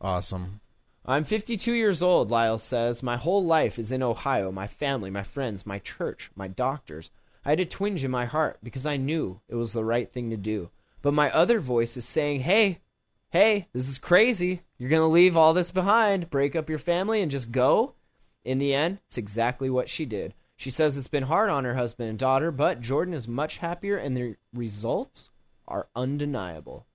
[0.00, 0.60] Awesome.
[1.06, 3.02] I'm 52 years old, Lyle says.
[3.02, 4.50] My whole life is in Ohio.
[4.50, 7.10] My family, my friends, my church, my doctors.
[7.44, 10.30] I had a twinge in my heart because I knew it was the right thing
[10.30, 10.70] to do.
[11.02, 12.78] But my other voice is saying, hey,
[13.34, 14.62] hey, this is crazy.
[14.78, 17.94] You're going to leave all this behind, break up your family, and just go?
[18.44, 20.34] In the end, it's exactly what she did.
[20.56, 23.96] She says it's been hard on her husband and daughter, but Jordan is much happier,
[23.96, 25.30] and the results
[25.66, 26.86] are undeniable.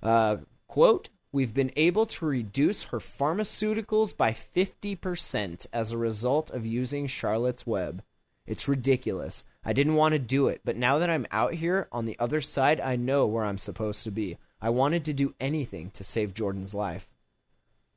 [0.00, 0.36] Uh,
[0.68, 7.08] quote, we've been able to reduce her pharmaceuticals by 50% as a result of using
[7.08, 8.04] Charlotte's Web.
[8.46, 9.42] It's ridiculous.
[9.64, 12.40] I didn't want to do it, but now that I'm out here on the other
[12.40, 14.38] side, I know where I'm supposed to be.
[14.64, 17.06] I wanted to do anything to save Jordan's life.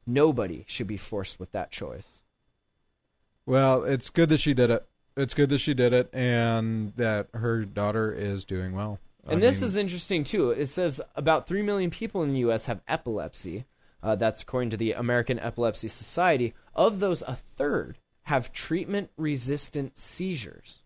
[0.05, 2.23] Nobody should be forced with that choice.
[3.45, 4.85] Well, it's good that she did it.
[5.15, 8.99] It's good that she did it, and that her daughter is doing well.
[9.25, 10.51] And this is interesting too.
[10.51, 12.65] It says about 3 million people in the U.S.
[12.65, 13.63] have epilepsy.
[14.03, 16.53] Uh, that's according to the American Epilepsy Society.
[16.75, 20.83] Of those, a third have treatment resistant seizures.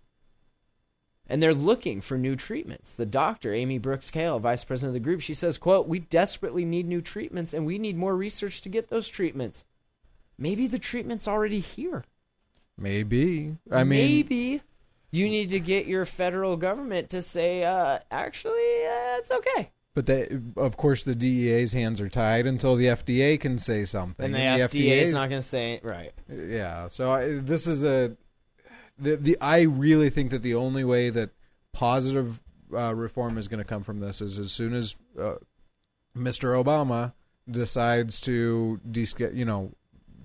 [1.31, 2.91] And they're looking for new treatments.
[2.91, 6.65] The doctor, Amy Brooks Kayal, vice president of the group, she says, quote, We desperately
[6.65, 9.63] need new treatments and we need more research to get those treatments.
[10.37, 12.03] Maybe the treatment's already here.
[12.77, 13.55] maybe.
[13.71, 14.61] I mean, Maybe
[15.11, 19.71] you need to get your federal government to say, uh, actually, uh, it's okay.
[19.93, 20.27] but they,
[20.57, 24.25] of course, the DEA's hands are tied until the FDA can say something.
[24.25, 25.83] And the And FDA is FDA's not going to say it.
[25.83, 26.11] Right.
[26.29, 28.15] Yeah, so I, this is a
[29.01, 31.31] the the I really think that the only way that
[31.73, 32.41] positive
[32.73, 35.35] uh, reform is going to come from this is as soon as uh,
[36.15, 36.61] Mr.
[36.63, 37.13] Obama
[37.49, 39.71] decides to desca- you know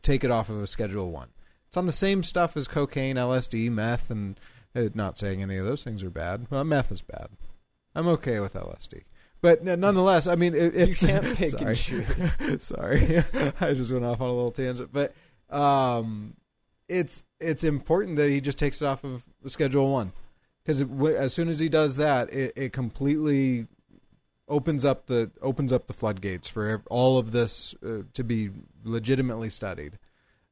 [0.03, 1.29] take it off of a Schedule One.
[1.69, 4.39] It's on the same stuff as cocaine, LSD, meth, and
[4.75, 6.47] uh, not saying any of those things are bad.
[6.51, 7.29] Well, meth is bad.
[7.95, 9.03] I'm okay with LSD.
[9.41, 11.67] But nonetheless, I mean, it, it's can't pick sorry.
[11.67, 12.35] and choose.
[12.65, 13.19] Sorry,
[13.61, 15.15] I just went off on a little tangent, but
[15.51, 16.35] um,
[16.89, 20.13] it's it's important that he just takes it off of Schedule One
[20.65, 20.83] because
[21.17, 23.67] as soon as he does that, it, it completely
[24.49, 28.51] opens up the opens up the floodgates for all of this uh, to be
[28.85, 29.99] legitimately studied.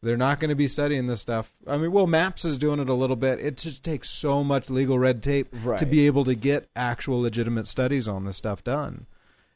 [0.03, 1.55] They're not going to be studying this stuff.
[1.66, 3.41] I mean, well, Maps is doing it a little bit.
[3.41, 7.66] It just takes so much legal red tape to be able to get actual legitimate
[7.66, 9.07] studies on this stuff done,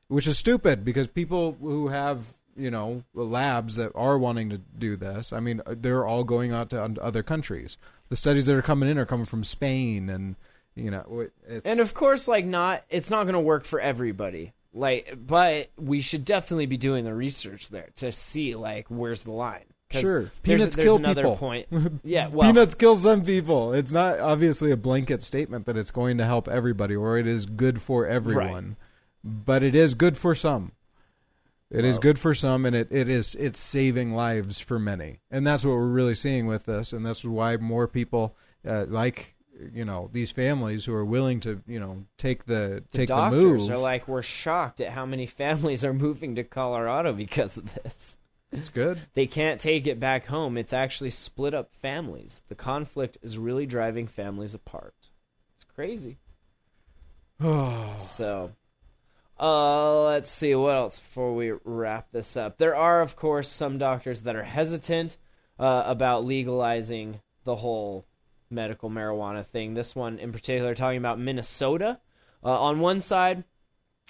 [0.06, 4.96] which is stupid because people who have you know labs that are wanting to do
[4.96, 7.78] this, I mean, they're all going out to other countries.
[8.08, 10.36] The studies that are coming in are coming from Spain and
[10.74, 14.52] you know it's And of course, like, not, it's not going to work for everybody.
[14.74, 19.32] Like, but we should definitely be doing the research there to see, like, where's the
[19.32, 19.64] line.
[19.90, 20.30] Sure.
[20.42, 21.36] Peanuts there's kill another people.
[21.36, 21.66] point.
[22.04, 22.28] Yeah.
[22.28, 23.72] Well, peanuts kill some people.
[23.72, 27.46] It's not obviously a blanket statement that it's going to help everybody or it is
[27.46, 28.76] good for everyone,
[29.24, 30.72] but it is good for some.
[31.70, 35.46] It is good for some, and it, it is it's saving lives for many, and
[35.46, 38.34] that's what we're really seeing with this, and that's why more people
[38.66, 39.36] uh, like
[39.72, 43.14] you know these families who are willing to you know take the, the take the
[43.14, 43.70] doctors move.
[43.70, 48.16] are like, we're shocked at how many families are moving to Colorado because of this.
[48.50, 49.00] it's good.
[49.14, 50.56] They can't take it back home.
[50.56, 52.42] It's actually split up families.
[52.48, 54.94] The conflict is really driving families apart.
[55.54, 56.16] It's crazy.
[57.40, 58.52] so,
[59.40, 62.58] uh, let's see what else before we wrap this up.
[62.58, 65.16] There are, of course, some doctors that are hesitant
[65.58, 68.06] uh, about legalizing the whole
[68.50, 69.74] medical marijuana thing.
[69.74, 72.00] This one in particular, talking about Minnesota.
[72.42, 73.44] Uh, on one side,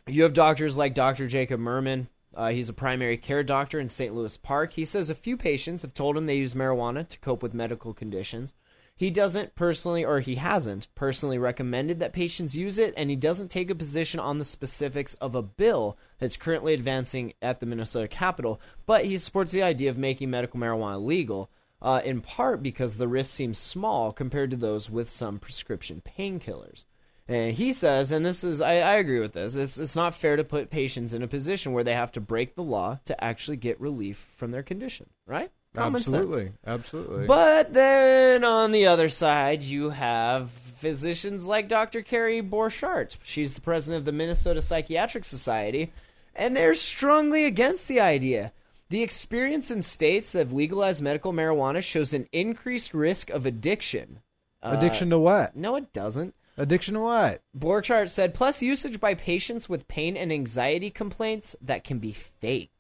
[0.07, 1.27] you have doctors like Dr.
[1.27, 2.09] Jacob Merman.
[2.35, 4.15] Uh, he's a primary care doctor in St.
[4.15, 4.75] Louis Park.
[4.75, 7.93] He says a few patients have told him they use marijuana to cope with medical
[7.93, 8.55] conditions.
[8.99, 13.49] He doesn't personally, or he hasn't personally recommended that patients use it, and he doesn't
[13.49, 18.09] take a position on the specifics of a bill that's currently advancing at the Minnesota
[18.09, 21.49] Capitol, but he supports the idea of making medical marijuana legal,
[21.81, 26.83] uh, in part because the risk seems small compared to those with some prescription painkillers.
[27.29, 30.35] And he says, and this is, I, I agree with this, it's, it's not fair
[30.35, 33.59] to put patients in a position where they have to break the law to actually
[33.59, 35.53] get relief from their condition, right?
[35.75, 36.15] Common sense.
[36.15, 37.27] Absolutely, absolutely.
[37.27, 42.03] But then on the other side, you have physicians like Dr.
[42.03, 43.17] Carrie Borchardt.
[43.23, 45.93] She's the president of the Minnesota Psychiatric Society,
[46.35, 48.53] and they're strongly against the idea.
[48.91, 54.21] The experience in states that have legalized medical marijuana shows an increased risk of addiction.
[54.63, 55.55] Uh, Addiction to what?
[55.55, 56.35] No, it doesn't.
[56.57, 57.43] Addiction to what?
[57.57, 62.78] Borchardt said, plus usage by patients with pain and anxiety complaints that can be faked.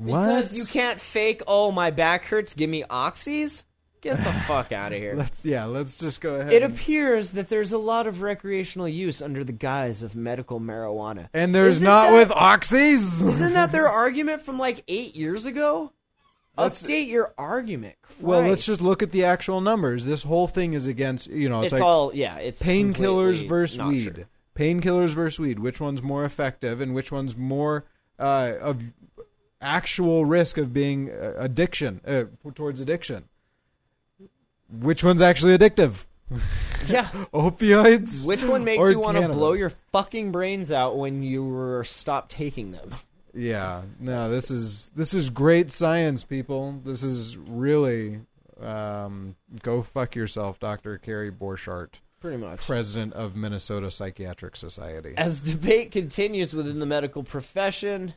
[0.00, 0.42] What?
[0.42, 3.64] Because you can't fake, oh, my back hurts, give me oxys?
[4.00, 5.14] Get the fuck out of here.
[5.14, 5.66] Let's yeah.
[5.66, 6.52] Let's just go ahead.
[6.52, 10.58] It and- appears that there's a lot of recreational use under the guise of medical
[10.58, 11.28] marijuana.
[11.34, 13.26] and there's Isn't not that- with oxys.
[13.28, 15.92] Isn't that their argument from like eight years ago?
[16.56, 17.96] Let's- Update your argument.
[18.20, 20.04] Well, let's just look at the actual numbers.
[20.06, 22.36] This whole thing is against you know It's it's, like all yeah.
[22.38, 24.26] It's painkillers versus weed.
[24.54, 25.58] Painkillers versus weed.
[25.58, 27.84] Which one's more effective, and which one's more
[28.18, 28.82] uh, of
[29.60, 33.24] actual risk of being uh, addiction uh, towards addiction?
[34.70, 36.06] Which one's actually addictive?
[36.88, 37.08] Yeah.
[37.34, 38.26] Opioids.
[38.26, 42.28] Which one makes you want to blow your fucking brains out when you were stop
[42.28, 42.94] taking them?
[43.34, 46.80] Yeah, no, this is this is great science, people.
[46.84, 48.20] This is really
[48.60, 52.60] um, go fuck yourself, Doctor Carrie Borchardt, Pretty much.
[52.60, 55.14] president of Minnesota Psychiatric Society.
[55.16, 58.14] As debate continues within the medical profession,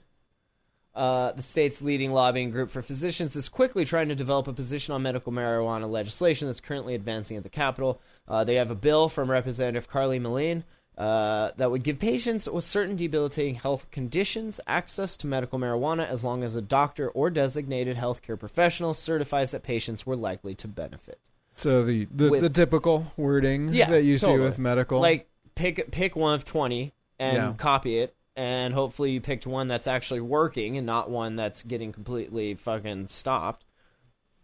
[0.96, 4.94] uh, the state's leading lobbying group for physicians is quickly trying to develop a position
[4.94, 8.00] on medical marijuana legislation that's currently advancing at the Capitol.
[8.28, 10.64] Uh, they have a bill from Representative Carly Melin
[10.98, 16.24] uh, that would give patients with certain debilitating health conditions access to medical marijuana as
[16.24, 21.20] long as a doctor or designated healthcare professional certifies that patients were likely to benefit.
[21.58, 25.90] So the the, With- the typical wording Yeah, that you see with medical, Like pick
[25.92, 27.54] pick one of twenty and Yeah.
[27.58, 31.92] copy it, and hopefully you picked one that's actually working and not one that's getting
[31.92, 33.66] completely fucking stopped.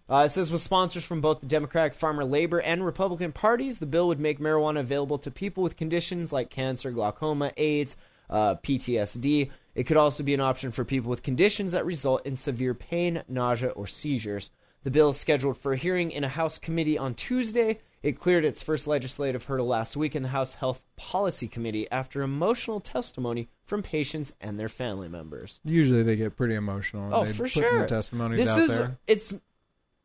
[0.10, 3.86] Uh, it says with sponsors from both the Democratic Farmer Labor and Republican parties, the
[3.86, 7.96] bill would make marijuana available to people with conditions like cancer, glaucoma, AIDS,
[8.30, 9.52] uh, PTSD.
[9.76, 13.24] It could also be an option for people with conditions that result in severe pain,
[13.28, 14.50] nausea, or seizures.
[14.84, 17.80] The bill is scheduled for a hearing in a House committee on Tuesday.
[18.02, 22.22] It cleared its first legislative hurdle last week in the House Health Policy Committee after
[22.22, 25.60] emotional testimony from patients and their family members.
[25.66, 27.06] usually they get pretty emotional.
[27.06, 27.78] and Oh, they for put sure.
[27.80, 28.97] Their testimonies this out is there.
[29.08, 29.34] it's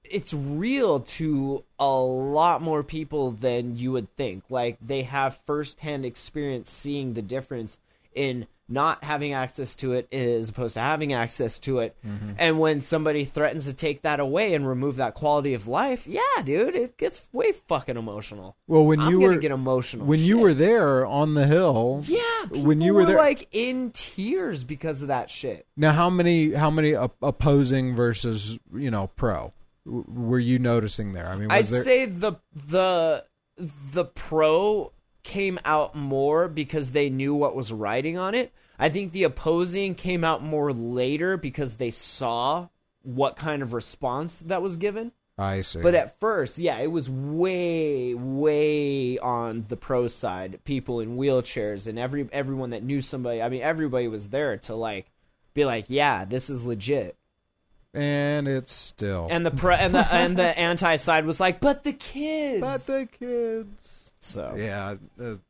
[0.04, 4.44] it's real to a lot more people than you would think.
[4.50, 7.78] Like they have firsthand experience seeing the difference
[8.14, 11.94] in not having access to it as opposed to having access to it.
[12.06, 12.32] Mm-hmm.
[12.38, 16.20] And when somebody threatens to take that away and remove that quality of life, yeah,
[16.44, 18.56] dude, it gets way fucking emotional.
[18.66, 20.06] Well, when I'm you were get emotional.
[20.06, 23.90] when you were there on the hill, yeah, when you people were there, like in
[23.90, 25.66] tears because of that shit.
[25.76, 29.52] now how many how many op- opposing versus you know pro
[29.84, 31.28] w- were you noticing there?
[31.28, 31.82] I mean, was I'd there?
[31.82, 33.24] say the the
[33.92, 34.90] the pro
[35.24, 38.52] came out more because they knew what was writing on it.
[38.78, 42.68] I think the opposing came out more later because they saw
[43.02, 45.12] what kind of response that was given.
[45.36, 45.80] I see.
[45.80, 50.60] But at first, yeah, it was way, way on the pro side.
[50.64, 53.42] People in wheelchairs and every everyone that knew somebody.
[53.42, 55.06] I mean, everybody was there to like
[55.52, 57.16] be like, yeah, this is legit.
[57.92, 61.82] and it's still And the pro and the and the anti side was like, but
[61.84, 62.60] the kids.
[62.60, 63.93] but the kids.
[64.24, 64.94] So Yeah,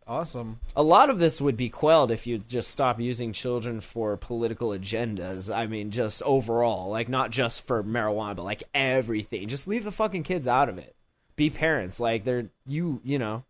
[0.07, 0.59] awesome.
[0.77, 4.71] a lot of this would be quelled if you just stop using children for political
[4.71, 5.55] agendas.
[5.55, 9.49] I mean, just overall, like not just for marijuana, but like everything.
[9.49, 10.95] Just leave the fucking kids out of it.
[11.37, 11.99] Be parents.
[12.01, 13.01] Like they're you.
[13.05, 13.45] You know,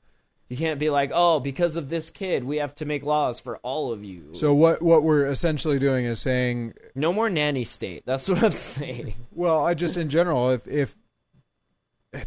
[0.49, 3.59] you can't be like, oh, because of this kid, we have to make laws for
[3.59, 4.31] all of you.
[4.33, 8.05] So what what we're essentially doing is saying, no more nanny state.
[8.07, 9.15] That's what I'm saying.
[9.33, 10.97] well, I just in general, if if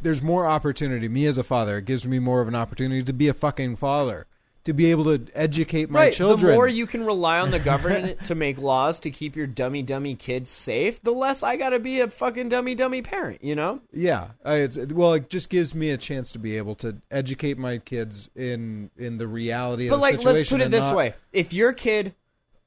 [0.01, 3.13] there's more opportunity, me as a father, it gives me more of an opportunity to
[3.13, 4.25] be a fucking father,
[4.63, 6.13] to be able to educate my right.
[6.13, 6.51] children.
[6.51, 9.81] The more you can rely on the government to make laws to keep your dummy
[9.81, 13.43] dummy kids safe, the less I gotta be a fucking dummy dummy parent.
[13.43, 13.81] You know.
[13.93, 17.57] Yeah, I, it's, well, it just gives me a chance to be able to educate
[17.57, 20.35] my kids in in the reality But of the like, situation.
[20.35, 22.13] let's put it this not- way: if your kid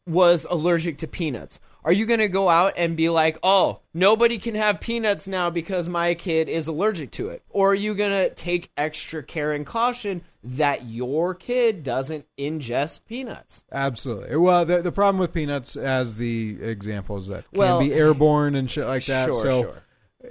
[0.06, 4.38] was allergic to peanuts, are you going to go out and be like, "Oh, nobody
[4.38, 8.10] can have peanuts now because my kid is allergic to it," or are you going
[8.12, 13.64] to take extra care and caution that your kid doesn't ingest peanuts?
[13.72, 14.36] Absolutely.
[14.36, 18.54] Well, the the problem with peanuts, as the example, is that Well- can be airborne
[18.54, 19.26] and shit like that.
[19.30, 19.82] sure, so sure.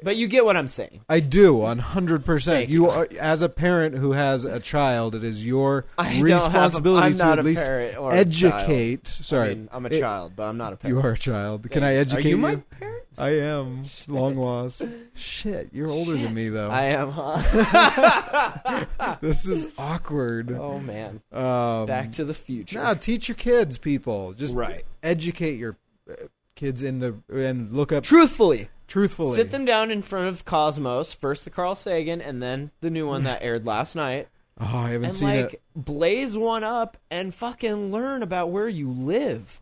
[0.03, 1.01] But you get what I'm saying.
[1.09, 2.57] I do, one hundred percent.
[2.57, 2.89] Thank You, you.
[2.91, 6.23] are, as a parent who has a child, it is your I don't have a-
[6.45, 9.07] responsibility I'm to not at a least parent or a educate.
[9.07, 10.95] Sorry, I mean, I'm a It- child, but I'm not a parent.
[10.97, 11.69] You are a child.
[11.71, 13.03] Can I Are educate you my parent?
[13.17, 13.83] I am.
[14.07, 14.83] Long lost.
[15.15, 16.69] Shit, you're older than me though.
[16.69, 18.85] I am, huh?
[19.21, 20.51] this is awkward.
[20.59, 22.81] oh man, Um, Back to the Future.
[22.81, 24.33] No, teach your kids, people.
[24.33, 24.85] Just Right.
[25.03, 25.77] educate your
[26.09, 26.13] uh,
[26.55, 29.37] kids in the and look up Truthfully, truthfully.
[29.37, 33.07] Sit them down in front of Cosmos, first the Carl Sagan, and then the new
[33.07, 34.27] one that aired last night,
[34.59, 35.61] Oh, I haven't and seen like it.
[35.73, 39.61] blaze one up and fucking learn about where you live.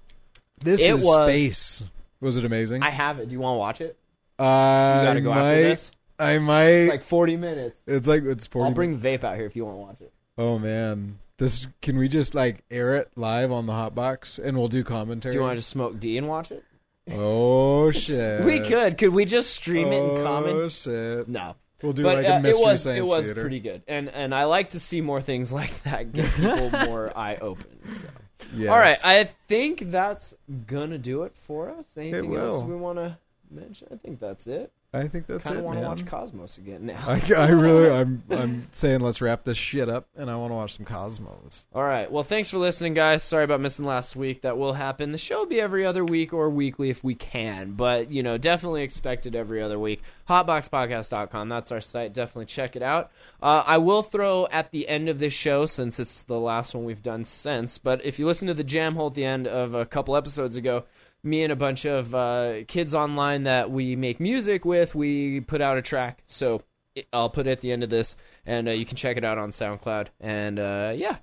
[0.59, 1.84] This it is was- space.
[2.19, 2.82] Was it amazing?
[2.82, 3.28] I have it.
[3.30, 3.95] Do you want to watch it?
[4.39, 5.91] Uh, I gotta go might, after this?
[6.17, 6.63] I might.
[6.65, 7.80] It's like forty minutes.
[7.86, 10.11] it's like it's 40 I'll bring vape out here if you want to watch it.
[10.36, 14.57] Oh man, this can we just like air it live on the hot box and
[14.57, 15.34] we'll do commentary.
[15.34, 16.63] Do you want to just smoke D and watch it?
[17.12, 18.43] Oh shit.
[18.43, 18.97] we could.
[18.97, 21.28] Could we just stream it and Oh shit.
[21.28, 21.55] No.
[21.82, 23.41] We'll do but like uh, a mystery it was science it was theater.
[23.41, 27.16] pretty good, and and I like to see more things like that get people more
[27.16, 27.68] eye open.
[27.91, 28.08] So.
[28.55, 28.70] Yes.
[28.70, 30.34] All right, I think that's
[30.66, 31.86] gonna do it for us.
[31.95, 33.18] Anything else we want to
[33.51, 33.88] mention?
[33.91, 34.72] I think that's it.
[34.93, 37.03] I think that's Kind it, of want to watch Cosmos again now.
[37.07, 40.55] I, I really, I'm, I'm saying let's wrap this shit up, and I want to
[40.55, 41.67] watch some Cosmos.
[41.73, 42.09] All right.
[42.09, 43.21] Well, thanks for listening, guys.
[43.21, 44.43] Sorry about missing last week.
[44.43, 45.11] That will happen.
[45.11, 48.38] The show will be every other week or weekly if we can, but you know,
[48.38, 50.01] definitely expect it every other week.
[50.29, 51.49] Hotboxpodcast.com.
[51.49, 52.13] That's our site.
[52.13, 53.11] Definitely check it out.
[53.41, 56.85] Uh, I will throw at the end of this show, since it's the last one
[56.85, 57.77] we've done since.
[57.77, 60.55] But if you listen to the jam hole at the end of a couple episodes
[60.55, 60.85] ago,
[61.24, 65.61] me and a bunch of uh, kids online that we make music with, we put
[65.61, 66.22] out a track.
[66.26, 66.63] So
[67.11, 68.15] I'll put it at the end of this,
[68.45, 70.07] and uh, you can check it out on SoundCloud.
[70.20, 71.18] And uh, yeah,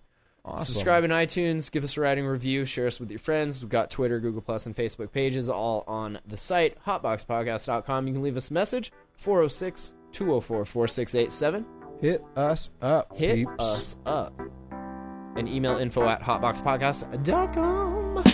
[0.45, 0.75] Awesome.
[0.75, 3.63] Subscribe in iTunes, give us a rating review, share us with your friends.
[3.63, 8.07] We've got Twitter, Google Plus, and Facebook pages all on the site, hotboxpodcast.com.
[8.07, 11.65] You can leave us a message, 406 204 4687.
[12.01, 13.17] Hit us up.
[13.17, 13.53] Hit peeps.
[13.59, 14.39] us up.
[15.37, 18.34] And email info at hotboxpodcast.com.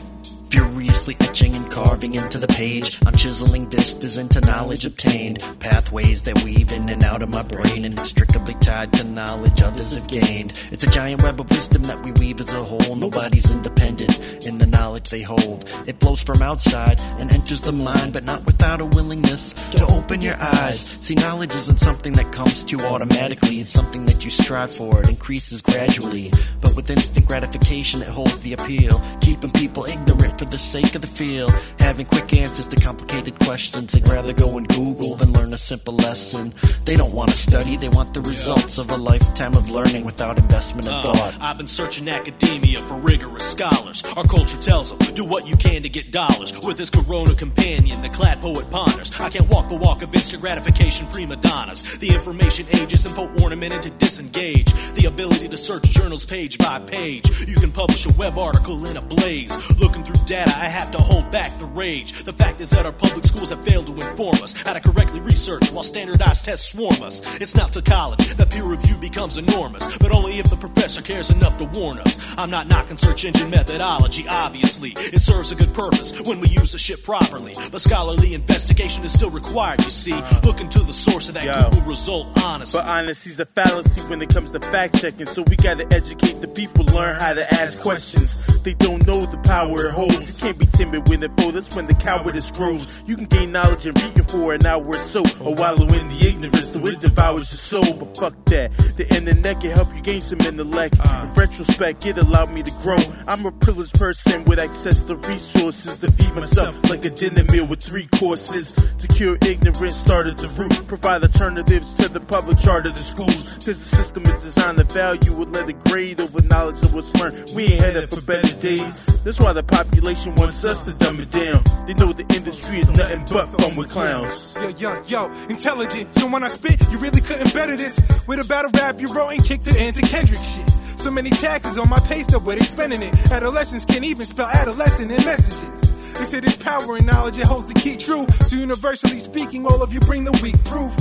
[0.81, 2.99] Furiously etching and carving into the page.
[3.07, 5.45] I'm chiseling vistas into knowledge obtained.
[5.59, 10.09] Pathways that weave in and out of my brain, inextricably tied to knowledge others have
[10.09, 10.59] gained.
[10.73, 12.97] It's a giant web of wisdom that we weave as a whole.
[12.97, 15.65] Nobody's independent in the knowledge they hold.
[15.87, 20.23] It flows from outside and enters the mind, but not without a willingness to open
[20.23, 20.81] your eyes.
[21.03, 25.03] See, knowledge isn't something that comes to you automatically, it's something that you strive for.
[25.03, 28.99] It increases gradually, but with instant gratification, it holds the appeal.
[29.21, 31.51] Keeping people ignorant for the sake of the feel.
[31.81, 33.93] Having quick answers to complicated questions.
[33.93, 36.55] They'd rather go and Google than learn a simple lesson.
[36.87, 40.39] They don't want to study, they want the results of a lifetime of learning without
[40.39, 41.35] investment of Uh, thought.
[41.43, 44.03] I've been searching academia for rigorous scholars.
[44.17, 46.59] Our culture tells them, do what you can to get dollars.
[46.59, 49.13] With this corona companion, the clad poet ponders.
[49.21, 51.99] I can't walk the walk of instant gratification prima donnas.
[51.99, 54.73] The information ages, info ornamented to disengage.
[54.95, 57.29] The ability to search journals page by page.
[57.47, 59.53] You can publish a web article in a blaze.
[59.79, 62.23] Looking through data, I have to hold back the rage.
[62.23, 65.19] The fact is that our public schools have failed to inform us how to correctly
[65.19, 67.41] research while standardized tests swarm us.
[67.41, 71.31] It's not to college that peer review becomes enormous, but only if the professor cares
[71.31, 72.17] enough to warn us.
[72.39, 74.93] I'm not knocking search engine methodology, obviously.
[74.97, 77.55] It serves a good purpose when we use the shit properly.
[77.73, 80.15] But scholarly investigation is still required, you see.
[80.45, 81.71] Looking to the source of that Yo.
[81.71, 82.79] Google result, honestly.
[82.79, 85.27] But honesty's a fallacy when it comes to fact checking.
[85.27, 88.47] So we gotta educate the people, learn how to ask questions.
[88.63, 90.20] They don't know the power it holds.
[90.27, 91.55] You can't be timid when it falls.
[91.55, 93.03] That's when the cowardice grows.
[93.07, 96.27] You can gain knowledge and reading for an hour or so, or wallow in the
[96.27, 97.95] ignorance, so it devours your soul.
[97.95, 98.77] But fuck that.
[98.97, 100.95] The internet can help you gain some intellect.
[100.95, 102.99] In retrospect, it allowed me to grow.
[103.27, 107.67] I'm a privileged person with access to resources to feed myself like a dinner meal
[107.67, 108.75] with three courses.
[108.99, 110.87] To cure ignorance, start at the root.
[110.87, 113.55] Provide alternatives to the public charter to schools.
[113.65, 117.53] Cause the system is designed to value a letter grade over knowledge that was learned.
[117.55, 119.07] We ain't headed for better days.
[119.25, 121.63] That's why the population wants us to dumb it down.
[121.87, 124.57] They know the industry is nothing but fun with clowns.
[124.57, 126.15] Yo, yo, yo, intelligent.
[126.17, 127.97] So when I spit, you really couldn't better this.
[128.27, 130.69] With a battle rap you wrote and kicked it into Kendrick shit.
[130.99, 133.15] So many taxes on my pay stub where they spending it.
[133.31, 136.19] Adolescents can't even spell adolescent in messages.
[136.19, 138.27] They say there's power in knowledge, it holds the key true.
[138.47, 140.93] So universally speaking, all of you bring the weak proof.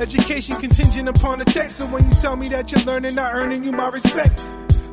[0.00, 1.76] Education contingent upon the text.
[1.76, 4.44] So when you tell me that you're learning, not earning you my respect.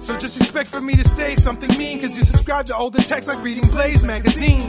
[0.03, 3.33] So just expect for me to say something mean, cause you subscribe to older texts
[3.33, 4.61] like reading Blaze magazine.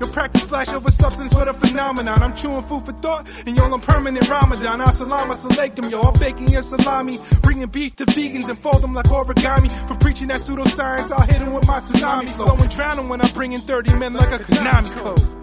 [0.00, 2.20] Your practice flash over substance, what a phenomenon.
[2.20, 4.80] I'm chewing food for thought, and y'all on permanent Ramadan.
[4.80, 6.00] Assalamu alaikum, yo.
[6.00, 9.70] I'm baking your salami, bringing beef to vegans and fold them like origami.
[9.86, 12.56] For preaching that pseudoscience, I'll hit 'em with my tsunami flow
[12.98, 15.41] and when I bring in 30 men like a Konami code.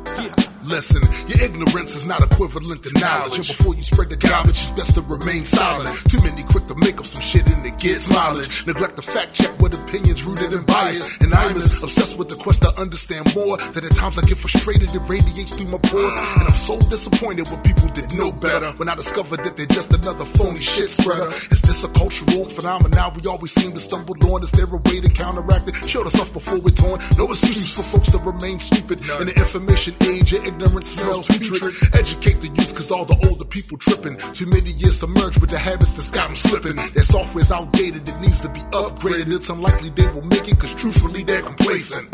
[0.64, 3.38] Listen, your ignorance is not equivalent to knowledge.
[3.38, 5.95] And before you spread the garbage, it's best to remain silent.
[6.10, 8.66] Too many quick to make up some shit and it gets mileage.
[8.68, 11.18] Neglect the fact check what opinions rooted in bias.
[11.22, 14.38] And I'm as obsessed with the quest to understand more that at times I get
[14.38, 16.16] frustrated, it radiates through my pores.
[16.38, 18.72] And I'm so disappointed when people did know better.
[18.78, 21.30] When I discovered that they're just another phony shit spreader.
[21.51, 24.43] Is this a cultural phenomenon we always seem to stumble on?
[24.43, 25.76] Is there a way to counteract it?
[25.88, 26.99] Showed us off before we're torn.
[27.18, 28.99] No excuse for folks to remain stupid.
[29.20, 31.74] In the information age, ignorance smells putrid.
[31.93, 34.18] Educate the youth, cause all the older people tripping.
[34.34, 36.76] Too many years submerged with the habits that's got them slipping.
[36.93, 39.36] Their software's outdated, it needs to be upgraded.
[39.36, 42.10] It's unlikely they will make it, cause truthfully they're complacent.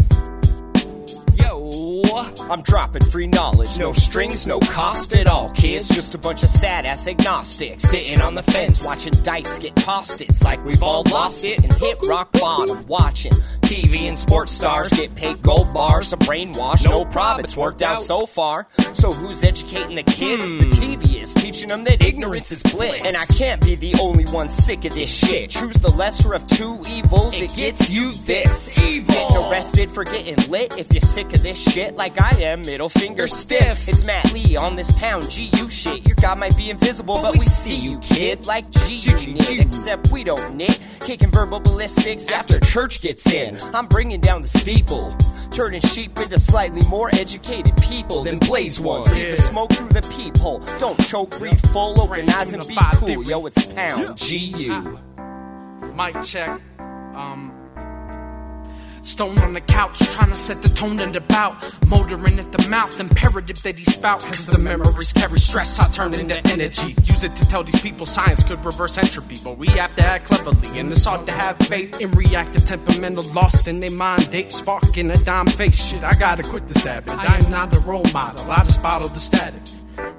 [2.16, 3.78] I'm dropping free knowledge.
[3.78, 5.90] No strings, no cost at all, kids.
[5.90, 10.22] Just a bunch of sad ass agnostics sitting on the fence watching dice get tossed.
[10.22, 12.86] It's like we've all lost it and hit rock bottom.
[12.88, 16.14] Watching TV and sports stars get paid gold bars.
[16.14, 17.44] A brainwash, no problem.
[17.44, 18.68] It's worked out so far.
[18.94, 20.44] So who's educating the kids?
[20.44, 20.70] The hmm.
[20.70, 23.06] TV is teaching them that ignorance is bliss.
[23.06, 25.50] And I can't be the only one sick of this shit.
[25.50, 27.40] Choose the lesser of two evils.
[27.42, 28.78] It gets you this.
[28.78, 29.14] evil.
[29.14, 30.78] Getting arrested for getting lit.
[30.78, 33.90] If you're sick of this shit like I am, middle finger stiff.
[33.90, 36.06] It's Matt Lee on this pound GU shit.
[36.08, 38.46] Your God might be invisible, but we see you, kid.
[38.46, 40.80] Like G unit, except we don't knit.
[41.00, 43.58] Kicking verbal ballistics after church gets in.
[43.74, 45.16] I'm bringing down the steeple.
[45.50, 49.12] Turning sheep into slightly more educated people than Blaze ones.
[49.12, 50.60] See the smoke through the peephole.
[50.80, 53.24] Don't choke, breathe full, open eyes and be cool.
[53.24, 55.00] Yo, it's pound GU.
[55.96, 56.62] Mic check.
[57.16, 57.65] Um.
[59.06, 61.54] Stone on the couch, trying to set the tone and the bout.
[61.88, 64.22] Motoring at the mouth, imperative that he spout.
[64.22, 66.96] Cause the memories carry stress, I turn into energy.
[67.04, 69.38] Use it to tell these people science could reverse entropy.
[69.44, 73.24] But we have to act cleverly, and it's hard to have faith in reactive temperamental
[73.32, 74.32] lost in their mind.
[74.32, 76.04] Date sparking a dime face shit.
[76.04, 77.12] I gotta quit this habit.
[77.12, 79.62] I am not a role model, I just bottle the static.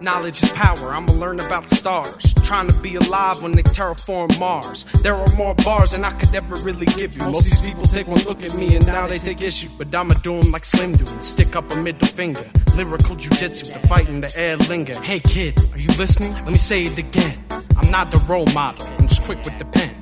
[0.00, 2.34] Knowledge is power, I'ma learn about the stars.
[2.44, 4.84] Trying to be alive when they terraform Mars.
[5.02, 7.28] There are more bars than I could ever really give you.
[7.30, 9.68] Most these people take one look at me and now they take issue.
[9.78, 12.44] But I'ma do do 'em like Slim do and stick up a middle finger.
[12.74, 14.94] Lyrical jujitsu, the fight in the air linger.
[15.00, 16.32] Hey kid, are you listening?
[16.34, 17.38] Let me say it again.
[17.76, 19.94] I'm not the role model, I'm just quick with the pen.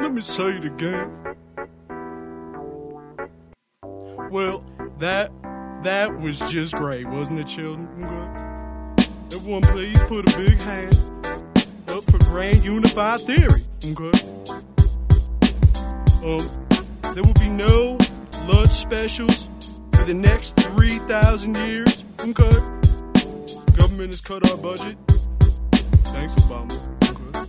[0.00, 1.08] Let me say it again.
[4.30, 4.62] Well,
[5.00, 5.32] that
[5.82, 8.57] that was just great, wasn't it, children?
[9.30, 10.96] Everyone, please put a big hand
[11.88, 13.62] up for Grand Unified Theory.
[13.84, 14.18] Okay.
[16.24, 16.40] Um,
[17.14, 17.98] there will be no
[18.46, 19.48] lunch specials
[19.94, 22.04] for the next three thousand years.
[22.20, 22.50] Okay.
[23.76, 24.96] Government has cut our budget.
[26.06, 26.72] Thanks, Obama.
[27.10, 27.48] Okay.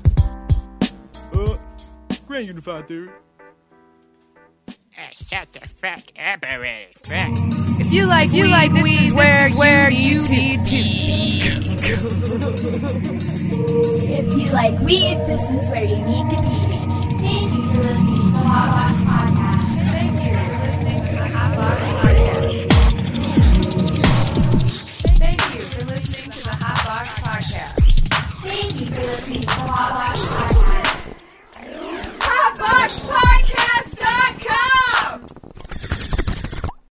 [1.33, 1.57] Uh,
[2.27, 3.09] Grand Unified Theory
[5.13, 10.65] shut the fuck up If you like, you like this is where, where you, need
[10.65, 11.41] to be.
[14.11, 16.47] if you like weed, this is where you need to be.
[17.19, 18.69] Thank you for listening to the Hot
[19.05, 19.65] Podcast.
[19.91, 21.99] Thank you for listening to the Hot Podcast.
[25.19, 27.75] Thank you for listening to the Hot Box Podcast.
[28.45, 31.23] Thank you for listening to the Hot Box Podcast.
[32.21, 33.68] Hot Box Podcast.